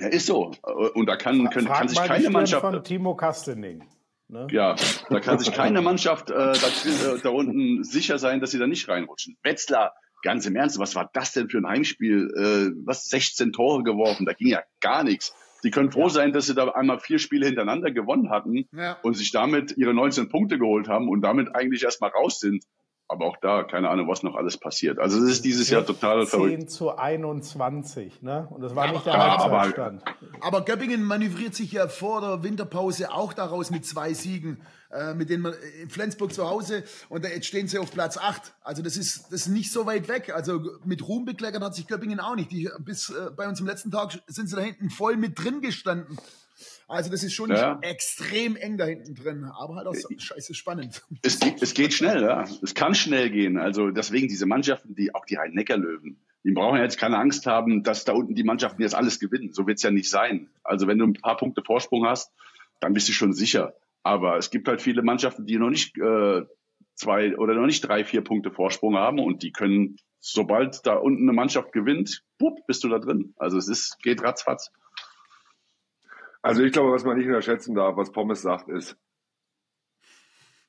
[0.00, 0.52] Ja, ist so.
[0.94, 2.62] Und da kann, kann, kann sich keine Mannschaft.
[2.62, 3.84] Von Timo Kastening.
[4.28, 4.46] Ne?
[4.50, 4.76] Ja,
[5.08, 8.66] da kann sich keine Mannschaft äh, da, äh, da, unten sicher sein, dass sie da
[8.66, 9.36] nicht reinrutschen.
[9.42, 9.92] Wetzlar,
[10.22, 12.30] ganz im Ernst, was war das denn für ein Heimspiel?
[12.36, 14.26] Äh, was 16 Tore geworfen?
[14.26, 15.34] Da ging ja gar nichts.
[15.64, 16.10] Die können froh ja.
[16.10, 18.98] sein, dass sie da einmal vier Spiele hintereinander gewonnen hatten ja.
[19.02, 22.64] und sich damit ihre 19 Punkte geholt haben und damit eigentlich erstmal raus sind.
[23.10, 25.00] Aber auch da, keine Ahnung, was noch alles passiert.
[25.00, 26.60] Also es ist dieses Jahr total 10 verrückt.
[26.60, 28.46] 10 zu 21, ne?
[28.50, 30.04] Und das war nicht der aber, Halbzeitstand.
[30.04, 34.60] Aber, aber Göppingen manövriert sich ja vor der Winterpause auch daraus mit zwei Siegen,
[34.92, 38.54] äh, mit denen man in Flensburg zu Hause und jetzt stehen sie auf Platz 8.
[38.62, 40.32] Also das ist, das ist nicht so weit weg.
[40.32, 42.52] Also mit Ruhm bekleckert hat sich Göppingen auch nicht.
[42.52, 45.60] Die, bis äh, bei uns am letzten Tag sind sie da hinten voll mit drin
[45.62, 46.16] gestanden.
[46.90, 47.78] Also das ist schon ja.
[47.82, 51.02] extrem eng da hinten drin, aber halt auch so, scheiße spannend.
[51.22, 52.44] Es geht, es geht schnell, ja.
[52.62, 53.58] Es kann schnell gehen.
[53.58, 57.84] Also deswegen diese Mannschaften, die auch die Rhein-Neckar-Löwen, die brauchen ja jetzt keine Angst haben,
[57.84, 59.52] dass da unten die Mannschaften jetzt alles gewinnen.
[59.52, 60.48] So wird es ja nicht sein.
[60.64, 62.32] Also wenn du ein paar Punkte Vorsprung hast,
[62.80, 63.74] dann bist du schon sicher.
[64.02, 66.42] Aber es gibt halt viele Mannschaften, die noch nicht äh,
[66.96, 71.22] zwei oder noch nicht drei, vier Punkte Vorsprung haben und die können, sobald da unten
[71.22, 73.32] eine Mannschaft gewinnt, bupp, bist du da drin.
[73.36, 74.72] Also es ist, geht ratzfatz.
[76.42, 78.96] Also ich glaube, was man nicht unterschätzen darf, was Pommes sagt, ist,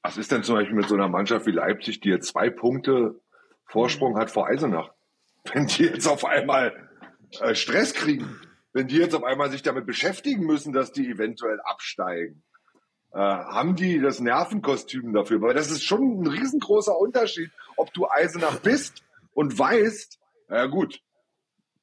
[0.04, 3.22] was ist denn zum Beispiel mit so einer Mannschaft wie Leipzig, die jetzt zwei Punkte
[3.66, 4.92] Vorsprung hat vor Eisenach?
[5.52, 6.90] Wenn die jetzt auf einmal
[7.40, 8.40] äh, Stress kriegen,
[8.74, 12.44] wenn die jetzt auf einmal sich damit beschäftigen müssen, dass die eventuell absteigen,
[13.14, 15.42] äh, haben die das Nervenkostüm dafür?
[15.42, 19.04] Weil das ist schon ein riesengroßer Unterschied, ob du Eisenach bist
[19.34, 21.02] und weißt, na gut,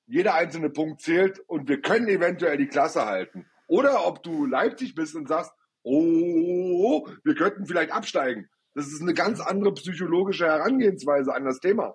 [0.07, 3.47] jeder einzelne Punkt zählt und wir können eventuell die Klasse halten.
[3.68, 5.52] Oder ob du Leipzig bist und sagst,
[5.82, 8.48] oh, wir könnten vielleicht absteigen.
[8.74, 11.94] Das ist eine ganz andere psychologische Herangehensweise an das Thema.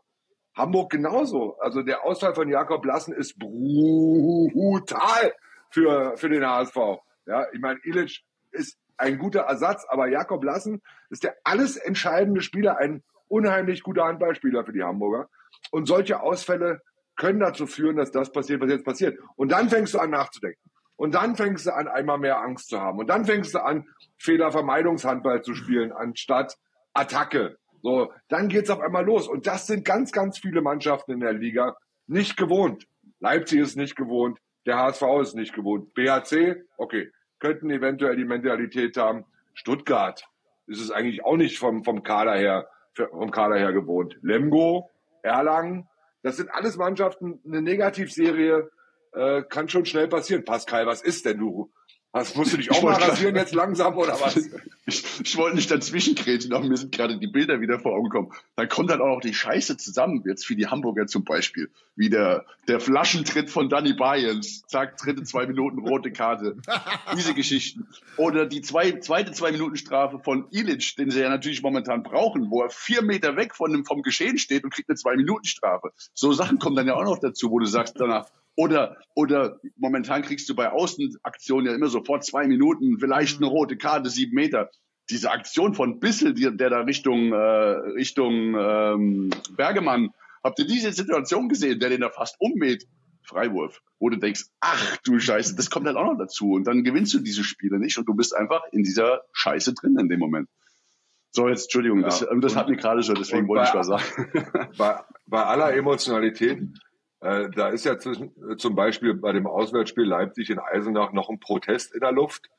[0.56, 1.58] Hamburg genauso.
[1.60, 5.34] Also der Ausfall von Jakob Lassen ist brutal
[5.72, 6.78] für, für den HSV.
[7.26, 8.22] Ja, ich meine, Ilic
[8.52, 14.04] ist ein guter Ersatz, aber Jakob Lassen ist der alles entscheidende Spieler, ein unheimlich guter
[14.06, 15.30] Handballspieler für die Hamburger.
[15.72, 16.82] Und solche Ausfälle
[17.16, 19.18] können dazu führen, dass das passiert, was jetzt passiert.
[19.36, 20.70] Und dann fängst du an nachzudenken.
[20.96, 23.00] Und dann fängst du an, einmal mehr Angst zu haben.
[23.00, 23.88] Und dann fängst du an,
[24.18, 26.58] Fehlervermeidungshandball zu spielen, anstatt
[26.94, 27.58] Attacke.
[27.82, 29.28] So, dann geht's auf einmal los.
[29.28, 31.76] Und das sind ganz, ganz viele Mannschaften in der Liga
[32.08, 32.88] nicht gewohnt.
[33.20, 35.94] Leipzig ist nicht gewohnt, der HSV ist nicht gewohnt.
[35.94, 39.26] BHC, okay, könnten eventuell die Mentalität haben.
[39.54, 40.26] Stuttgart
[40.68, 44.18] ist es eigentlich auch nicht vom, vom Kader her, vom Kader her gewohnt.
[44.22, 44.90] Lemgo,
[45.22, 45.88] Erlangen,
[46.22, 48.70] das sind alles Mannschaften, eine Negativserie,
[49.14, 50.46] äh, kann schon schnell passieren.
[50.46, 51.72] Pascal, was ist denn du?
[52.16, 54.40] Was musst du dich auch mal rasieren jetzt langsam oder was?
[54.86, 58.10] Ich, ich wollte nicht dazwischen kreten, aber mir sind gerade die Bilder wieder vor Augen
[58.10, 58.34] gekommen.
[58.58, 61.72] Dann kommt dann auch noch die Scheiße zusammen, jetzt für die Hamburger zum Beispiel.
[61.96, 64.64] Wie der, der Flaschentritt von Danny Bayens.
[64.68, 66.58] Zack, dritte zwei Minuten rote Karte.
[67.16, 67.88] Diese Geschichten.
[68.18, 72.52] Oder die zwei, zweite zwei Minuten Strafe von Ilic, den sie ja natürlich momentan brauchen,
[72.52, 75.46] wo er vier Meter weg von dem, vom Geschehen steht und kriegt eine zwei Minuten
[75.46, 75.94] Strafe.
[76.14, 78.26] So Sachen kommen dann ja auch noch dazu, wo du sagst danach,
[78.56, 83.78] oder, oder momentan kriegst du bei Außenaktionen ja immer sofort zwei Minuten, vielleicht eine rote
[83.78, 84.70] Karte, sieben Meter.
[85.10, 90.12] Diese Aktion von Bissel, die, der da Richtung, äh, Richtung ähm, Bergemann,
[90.44, 92.86] habt ihr diese Situation gesehen, der den da fast ummäht?
[93.26, 96.52] Freiwurf, wo du denkst, ach du Scheiße, das kommt halt auch noch dazu.
[96.52, 99.98] Und dann gewinnst du diese Spiele nicht und du bist einfach in dieser Scheiße drin
[99.98, 100.50] in dem Moment.
[101.32, 104.74] So, jetzt, Entschuldigung, ja, das, das hat mir gerade schon, deswegen wollte ich was sagen.
[104.78, 106.62] Bei, bei aller Emotionalität
[107.24, 111.30] äh, da ist ja zwischen, äh, zum Beispiel bei dem Auswärtsspiel Leipzig in Eisenach noch
[111.30, 112.50] ein Protest in der Luft.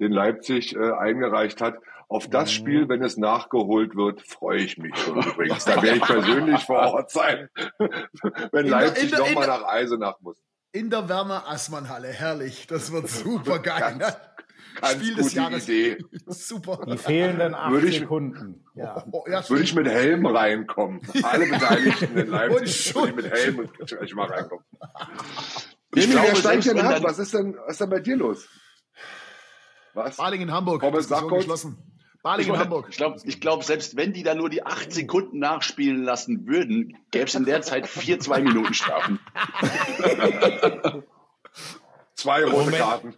[0.00, 1.76] den Leipzig äh, eingereicht hat.
[2.08, 2.54] Auf das Mhm.
[2.54, 5.64] Spiel, wenn es nachgeholt wird, freue ich mich schon übrigens.
[5.66, 7.48] Da werde ich persönlich vor Ort sein,
[8.52, 10.36] wenn Leipzig nochmal nach Eisenach muss.
[10.72, 12.66] In der Werner Assmann Halle, herrlich.
[12.66, 13.98] Das wird super geil.
[14.80, 15.64] Ganz- Spiel des Jahres.
[15.68, 16.04] Idee.
[16.26, 16.84] Super.
[16.86, 18.64] Die fehlenden acht Würde ich- Sekunden.
[18.74, 19.04] Ja.
[19.12, 21.00] Oh, ja, Würde ich mit Helm reinkommen.
[21.22, 24.64] Alle Beteiligten in Leipzig würde ich mit Helm gleich mal reinkommen.
[25.94, 27.02] Ich glaube, wer steigt denn ab?
[27.02, 28.48] Was ist denn, was ist denn bei dir los?
[29.94, 30.16] Was?
[30.16, 30.80] Baling in Hamburg.
[30.80, 31.78] Pommes, geschlossen.
[32.24, 32.86] Baling in Hamburg.
[32.90, 36.96] Ich glaube, ich glaub, selbst wenn die da nur die acht Sekunden nachspielen lassen würden,
[37.12, 39.20] gäbe es in der Zeit vier Zwei-Minuten-Strafen.
[42.24, 42.76] Zwei rote Moment.
[42.78, 43.14] Karten.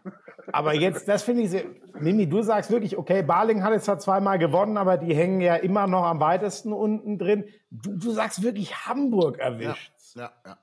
[0.52, 1.64] Aber jetzt, das finde ich sehr.
[1.98, 5.54] Mimi, du sagst wirklich, okay, Barling hat jetzt zwar zweimal gewonnen, aber die hängen ja
[5.57, 7.44] immer noch am weitesten unten drin.
[7.70, 9.92] Du, du sagst wirklich Hamburg Ja, erwischt.
[10.14, 10.59] ja, ja.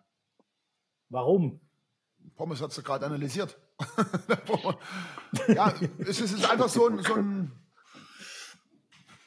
[1.10, 1.60] Warum?
[2.36, 3.58] Pommes hat du gerade analysiert.
[5.48, 7.52] ja, es ist, es ist einfach so ein, so ein.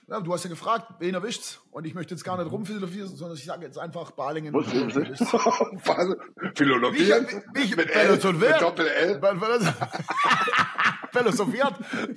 [0.09, 1.61] Ja, du hast ja gefragt, wen erwischt's?
[1.72, 4.54] Und ich möchte jetzt gar nicht rumphilosophieren, sondern ich sage jetzt einfach Balingen.
[4.54, 6.16] Was?
[6.54, 7.26] Philologieren?
[7.54, 8.52] Wie ich- wie mit L, Philosophieren?
[8.52, 9.20] mit Doppel L.
[11.12, 11.74] Philosophiert.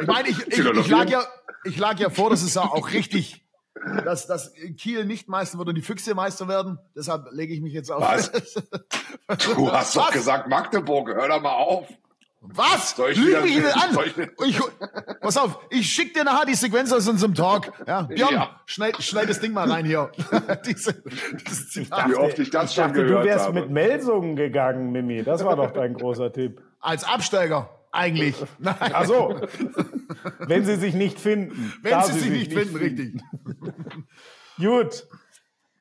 [0.00, 1.24] Ich meine, ich, ich, ich, lag ja,
[1.64, 3.44] ich lag ja vor, das ist ja auch richtig,
[4.04, 6.78] dass, dass Kiel nicht Meister wird und die Füchse Meister werden.
[6.96, 8.02] Deshalb lege ich mich jetzt auf.
[8.02, 8.30] Was?
[9.54, 10.12] Du hast doch Was?
[10.12, 11.88] gesagt Magdeburg, hör doch mal auf.
[12.46, 12.94] Was?
[12.96, 14.30] Soll ich Lüg wieder- mich nicht an.
[14.46, 14.60] ich-
[15.20, 17.72] pass auf, ich schick dir nachher die Sequenz aus unserem Talk.
[17.86, 18.60] Ja, Björn, Ja.
[18.66, 20.10] Schneid, schneid das Ding mal rein hier.
[20.66, 20.94] Diese,
[21.38, 22.08] dieses Zitat.
[22.10, 23.60] Wie oft ich das Ich schon dachte, du gehört wärst habe.
[23.60, 25.22] mit Melsungen gegangen, Mimi.
[25.24, 26.60] Das war doch dein großer Tipp.
[26.80, 28.36] Als Absteiger, eigentlich.
[28.58, 28.74] Nein.
[28.78, 29.40] Ach so.
[30.40, 31.72] Wenn sie sich nicht finden.
[31.82, 33.20] Wenn Da sie sich nicht finden, richtig.
[34.58, 35.06] Gut.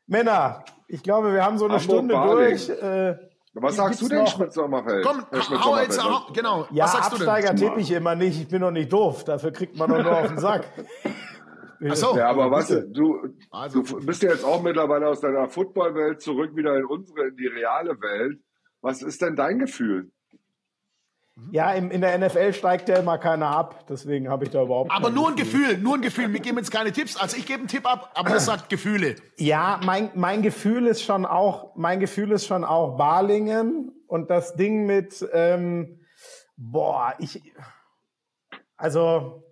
[0.07, 2.70] Männer, ich glaube, wir haben so eine Hamburg, Stunde durch.
[2.70, 3.16] Äh,
[3.55, 5.05] Was sagst du denn, noch- Schmidt-Sommerfeld?
[5.05, 6.67] Komm, Äh, Schmidt-Sommerfeld, hau jetzt, hau, genau.
[6.71, 7.29] ja, Was sagst du denn?
[7.29, 8.41] Absteiger tippe ich immer nicht.
[8.41, 9.23] Ich bin doch nicht doof.
[9.25, 10.65] Dafür kriegt man doch nur auf den Sack.
[11.85, 12.15] Ach so.
[12.15, 16.55] Ja, aber was, du, Also- du bist ja jetzt auch mittlerweile aus deiner Footballwelt zurück
[16.55, 18.39] wieder in unsere, in die reale Welt.
[18.81, 20.11] Was ist denn dein Gefühl?
[21.51, 23.86] Ja, im, in der NFL steigt ja immer keiner ab.
[23.89, 26.31] Deswegen habe ich da überhaupt Aber nur ein Gefühl, nur ein Gefühl.
[26.31, 27.15] Wir geben jetzt keine Tipps.
[27.17, 29.15] Also ich gebe einen Tipp ab, aber das sagt Gefühle.
[29.38, 34.55] Ja, mein, mein Gefühl ist schon auch, mein Gefühl ist schon auch Balingen und das
[34.55, 36.01] Ding mit, ähm,
[36.55, 37.41] boah, ich,
[38.77, 39.43] also,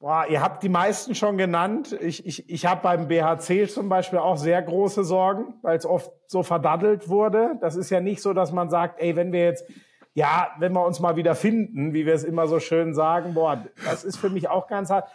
[0.00, 1.96] boah, ihr habt die meisten schon genannt.
[2.00, 6.10] Ich, ich, ich habe beim BHC zum Beispiel auch sehr große Sorgen, weil es oft
[6.26, 7.56] so verdaddelt wurde.
[7.60, 9.64] Das ist ja nicht so, dass man sagt, ey, wenn wir jetzt,
[10.14, 13.64] ja, wenn wir uns mal wieder finden, wie wir es immer so schön sagen, boah,
[13.84, 15.08] das ist für mich auch ganz hart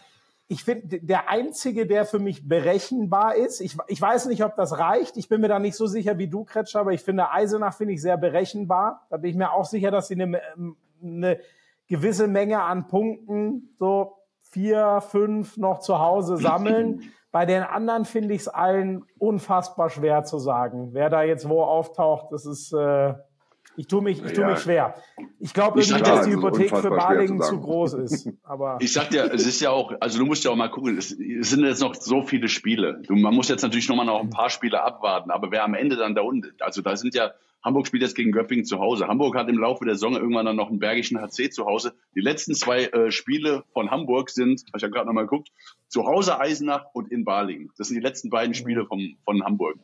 [0.51, 4.79] ich finde, der einzige, der für mich berechenbar ist, ich, ich weiß nicht, ob das
[4.79, 5.15] reicht.
[5.15, 7.93] Ich bin mir da nicht so sicher wie du, Kretsch, aber ich finde, Eisenach finde
[7.93, 9.05] ich sehr berechenbar.
[9.11, 10.41] Da bin ich mir auch sicher, dass sie eine,
[11.03, 11.39] eine
[11.87, 17.03] gewisse Menge an Punkten, so vier, fünf noch zu Hause sammeln.
[17.31, 20.93] Bei den anderen finde ich es allen unfassbar schwer zu sagen.
[20.93, 23.13] Wer da jetzt wo auftaucht, das ist, äh,
[23.79, 24.49] ich tue mich, ich tue Ja.
[24.51, 24.95] mich schwer.
[25.39, 28.29] Ich glaube irgendwie, ja, dass die ist Hypothek für Balingen zu zu groß ist.
[28.43, 30.97] Aber Ich sag dir, es ist ja auch, also du musst ja auch mal gucken,
[30.97, 33.01] es, es sind jetzt noch so viele Spiele.
[33.07, 35.95] Du, man muss jetzt natürlich nochmal noch ein paar Spiele abwarten, aber wer am Ende
[35.95, 37.31] dann da unten, also da sind ja,
[37.63, 39.07] Hamburg spielt jetzt gegen Göppingen zu Hause.
[39.07, 41.93] Hamburg hat im Laufe der Saison irgendwann dann noch einen Bergischen HC zu Hause.
[42.15, 45.49] Die letzten zwei äh, Spiele von Hamburg sind, ich habe gerade nochmal geguckt,
[45.87, 47.71] zu Hause Eisenach und in Balingen.
[47.77, 49.77] Das sind die letzten beiden Spiele vom, von Hamburg.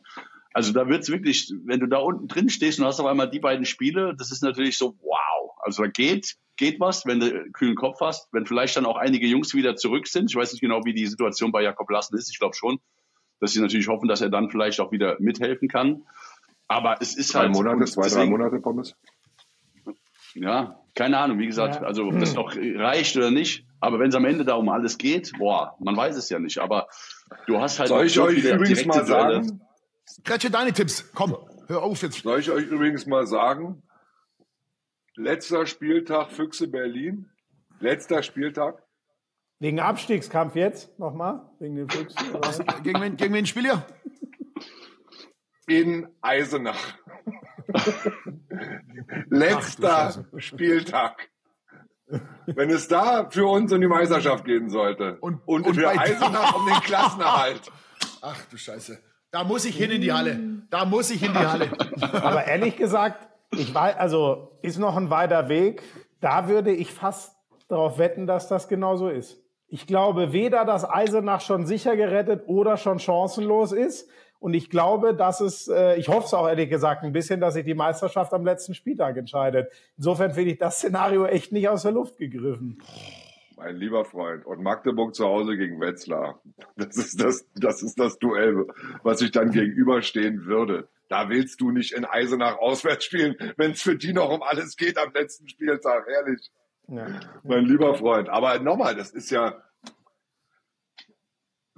[0.56, 3.40] Also da wird's wirklich, wenn du da unten drin stehst und hast auf einmal die
[3.40, 5.52] beiden Spiele, das ist natürlich so, wow.
[5.58, 8.96] Also da geht, geht was, wenn du einen kühlen Kopf hast, wenn vielleicht dann auch
[8.96, 10.30] einige Jungs wieder zurück sind.
[10.30, 12.30] Ich weiß nicht genau, wie die Situation bei Jakob Lassen ist.
[12.30, 12.78] Ich glaube schon,
[13.38, 16.04] dass sie natürlich hoffen, dass er dann vielleicht auch wieder mithelfen kann.
[16.68, 17.52] Aber es ist Drei halt.
[17.52, 18.94] Monate, zwei, drei deswegen- Monate, Pommes?
[20.34, 21.82] Ja, keine Ahnung, wie gesagt, Ja.
[21.82, 23.64] also ob das noch reicht oder nicht.
[23.80, 26.58] Aber wenn es am Ende da um alles geht, boah, man weiß es ja nicht.
[26.58, 26.88] Aber
[27.46, 29.44] du hast halt Soll ich so euch übrigens mal Duelle.
[29.44, 29.60] sagen,
[30.24, 31.10] Kretsche, deine Tipps.
[31.14, 31.36] Komm,
[31.66, 32.22] hör auf jetzt.
[32.22, 33.82] soll ich euch übrigens mal sagen,
[35.14, 37.30] letzter Spieltag Füchse Berlin,
[37.80, 38.82] letzter Spieltag,
[39.58, 41.40] Wegen Abstiegskampf jetzt nochmal?
[41.60, 42.18] Wegen den Füchsen?
[42.82, 43.86] Gegen wen, gegen wen spielt ihr?
[45.66, 46.78] in Eisenach.
[49.28, 51.30] Letzter Spieltag.
[52.46, 55.98] Wenn es da für uns um die Meisterschaft gehen sollte Und- und, und für bei-
[55.98, 57.62] Eisenach um den Klassenerhalt.
[58.22, 59.02] Ach du Scheiße.
[59.30, 60.38] Da muss ich hin in die Halle.
[60.70, 61.70] Da muss ich in die Halle.
[62.12, 65.82] Aber ehrlich gesagt, ich weiß, also ist noch ein weiter Weg.
[66.20, 67.36] Da würde ich fast
[67.68, 69.42] darauf wetten, dass das genauso ist.
[69.68, 74.08] Ich glaube weder, dass Eisenach schon sicher gerettet oder schon chancenlos ist.
[74.38, 77.54] Und ich glaube, dass es, äh, ich hoffe es auch ehrlich gesagt ein bisschen, dass
[77.54, 79.72] sich die Meisterschaft am letzten Spieltag entscheidet.
[79.96, 82.78] Insofern finde ich das Szenario echt nicht aus der Luft gegriffen.
[83.56, 84.44] Mein lieber Freund.
[84.44, 86.40] Und Magdeburg zu Hause gegen Wetzlar.
[86.76, 88.66] Das ist das, das ist das Duell,
[89.02, 90.88] was ich dann gegenüberstehen würde.
[91.08, 94.76] Da willst du nicht in Eisenach auswärts spielen, wenn es für die noch um alles
[94.76, 96.50] geht am letzten Spieltag, ehrlich.
[96.88, 97.20] Ja.
[97.44, 98.28] Mein lieber Freund.
[98.28, 99.62] Aber nochmal, das ist ja,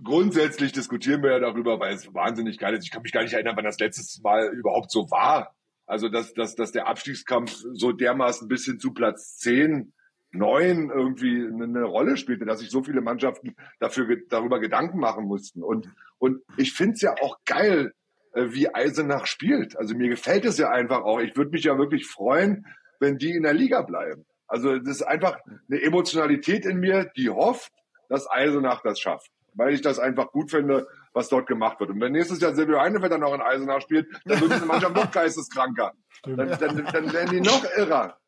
[0.03, 2.85] grundsätzlich diskutieren wir ja darüber, weil es wahnsinnig geil ist.
[2.85, 5.55] Ich kann mich gar nicht erinnern, wann das letztes Mal überhaupt so war.
[5.87, 9.93] Also, dass, dass, dass der Abstiegskampf so dermaßen bis hin zu Platz 10,
[10.33, 15.63] 9 irgendwie eine Rolle spielte, dass sich so viele Mannschaften dafür, darüber Gedanken machen mussten.
[15.63, 17.93] Und, und ich finde es ja auch geil,
[18.35, 19.77] äh, wie Eisenach spielt.
[19.77, 21.21] Also mir gefällt es ja einfach auch.
[21.21, 22.67] Ich würde mich ja wirklich freuen,
[23.01, 24.27] wenn die in der Liga bleiben.
[24.47, 25.39] Also das ist einfach
[25.71, 27.73] eine Emotionalität in mir, die hofft,
[28.09, 31.91] dass Eisenach das schafft weil ich das einfach gut finde, was dort gemacht wird.
[31.91, 35.11] Und wenn nächstes Jahr Silvio Heinevetter noch in Eisenach spielt, dann wird diese Mannschaft noch
[35.13, 35.93] geisteskranker.
[36.23, 38.19] Dann, dann, dann werden die noch irrer.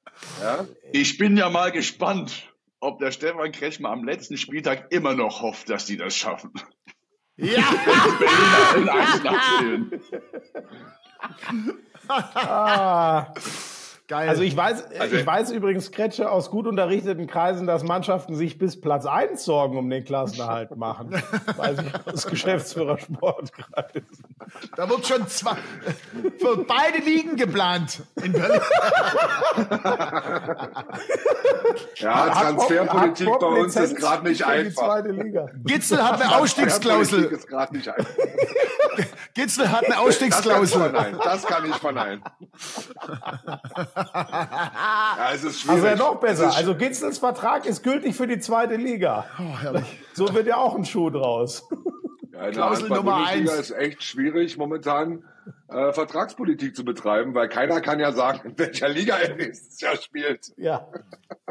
[0.40, 0.66] Ja?
[0.92, 5.68] Ich bin ja mal gespannt, ob der Stefan Kretschmer am letzten Spieltag immer noch hofft,
[5.70, 6.52] dass die das schaffen.
[7.36, 7.62] Ja!
[8.76, 10.02] in Eisenach spielen.
[12.08, 13.34] ah.
[14.10, 14.28] Geil.
[14.28, 18.58] Also ich weiß, also ich weiß übrigens, Kretsche, aus gut unterrichteten Kreisen, dass Mannschaften sich
[18.58, 21.12] bis Platz 1 Sorgen um den Klassenerhalt machen.
[21.56, 24.02] weiß ich aus Geschäftsführer Sportkreisen.
[24.74, 25.54] Da wird schon zwei,
[26.40, 28.60] für beide Ligen geplant in Berlin.
[31.94, 35.04] ja, Transferpolitik bei uns ist gerade nicht einfach.
[35.64, 37.26] Gitzel hat eine Ausstiegsklausel.
[37.26, 38.10] Ist nicht einfach.
[39.34, 40.92] Gitzel hat eine Ausstiegsklausel.
[41.22, 42.22] Das kann ich verneinen.
[43.94, 45.84] ja, es ist schwierig.
[45.84, 46.54] Also ja noch besser.
[46.54, 49.26] Also Gitzels Vertrag ist gültig für die zweite Liga.
[49.38, 49.78] Oh.
[50.14, 51.68] So wird ja auch ein Schuh draus.
[52.32, 53.52] Ja, in Klausel der Nummer eins.
[53.52, 55.24] ist echt schwierig momentan
[55.68, 59.96] äh, Vertragspolitik zu betreiben, weil keiner kann ja sagen, in welcher Liga er nächstes Jahr
[59.96, 60.52] spielt.
[60.56, 60.88] Ja,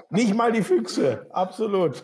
[0.09, 2.03] nicht mal die Füchse, absolut.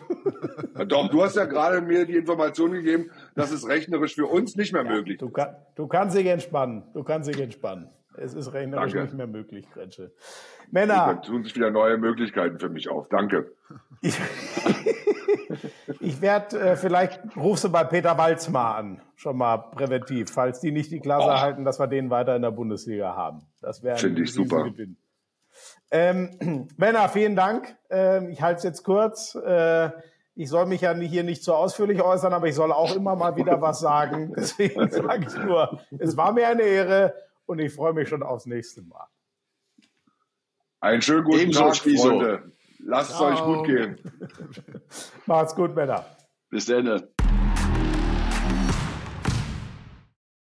[0.86, 4.72] Doch, du hast ja gerade mir die Information gegeben, dass es rechnerisch für uns nicht
[4.72, 7.90] mehr ja, möglich du kann, du kannst dich entspannen, du kannst dich entspannen.
[8.18, 9.04] Es ist rechnerisch Danke.
[9.04, 10.10] nicht mehr möglich, Gretsche.
[10.70, 10.94] Männer.
[10.94, 13.08] Da tun sich wieder neue Möglichkeiten für mich auf.
[13.10, 13.52] Danke.
[14.00, 14.18] Ich,
[16.00, 19.02] ich werde, äh, vielleicht rufst du bei Peter Walz mal an.
[19.16, 21.40] Schon mal präventiv, falls die nicht die Klasse oh.
[21.40, 23.42] halten, dass wir den weiter in der Bundesliga haben.
[23.60, 24.64] Das wäre Finde ich super.
[24.64, 24.96] Gewinn.
[25.90, 27.76] Ähm, Männer, vielen Dank.
[27.90, 29.34] Ähm, ich halte es jetzt kurz.
[29.34, 29.90] Äh,
[30.36, 33.36] ich soll mich ja hier nicht so ausführlich äußern, aber ich soll auch immer mal
[33.36, 34.34] wieder was sagen.
[34.36, 37.14] Deswegen sage ich nur, es war mir eine Ehre
[37.46, 39.06] und ich freue mich schon aufs nächste Mal.
[40.80, 42.52] Einen schönen guten Ebenso Tag, Freunde.
[42.80, 43.98] Lasst es euch gut gehen.
[45.26, 46.04] Macht's gut, Männer.
[46.50, 47.08] Bis dann.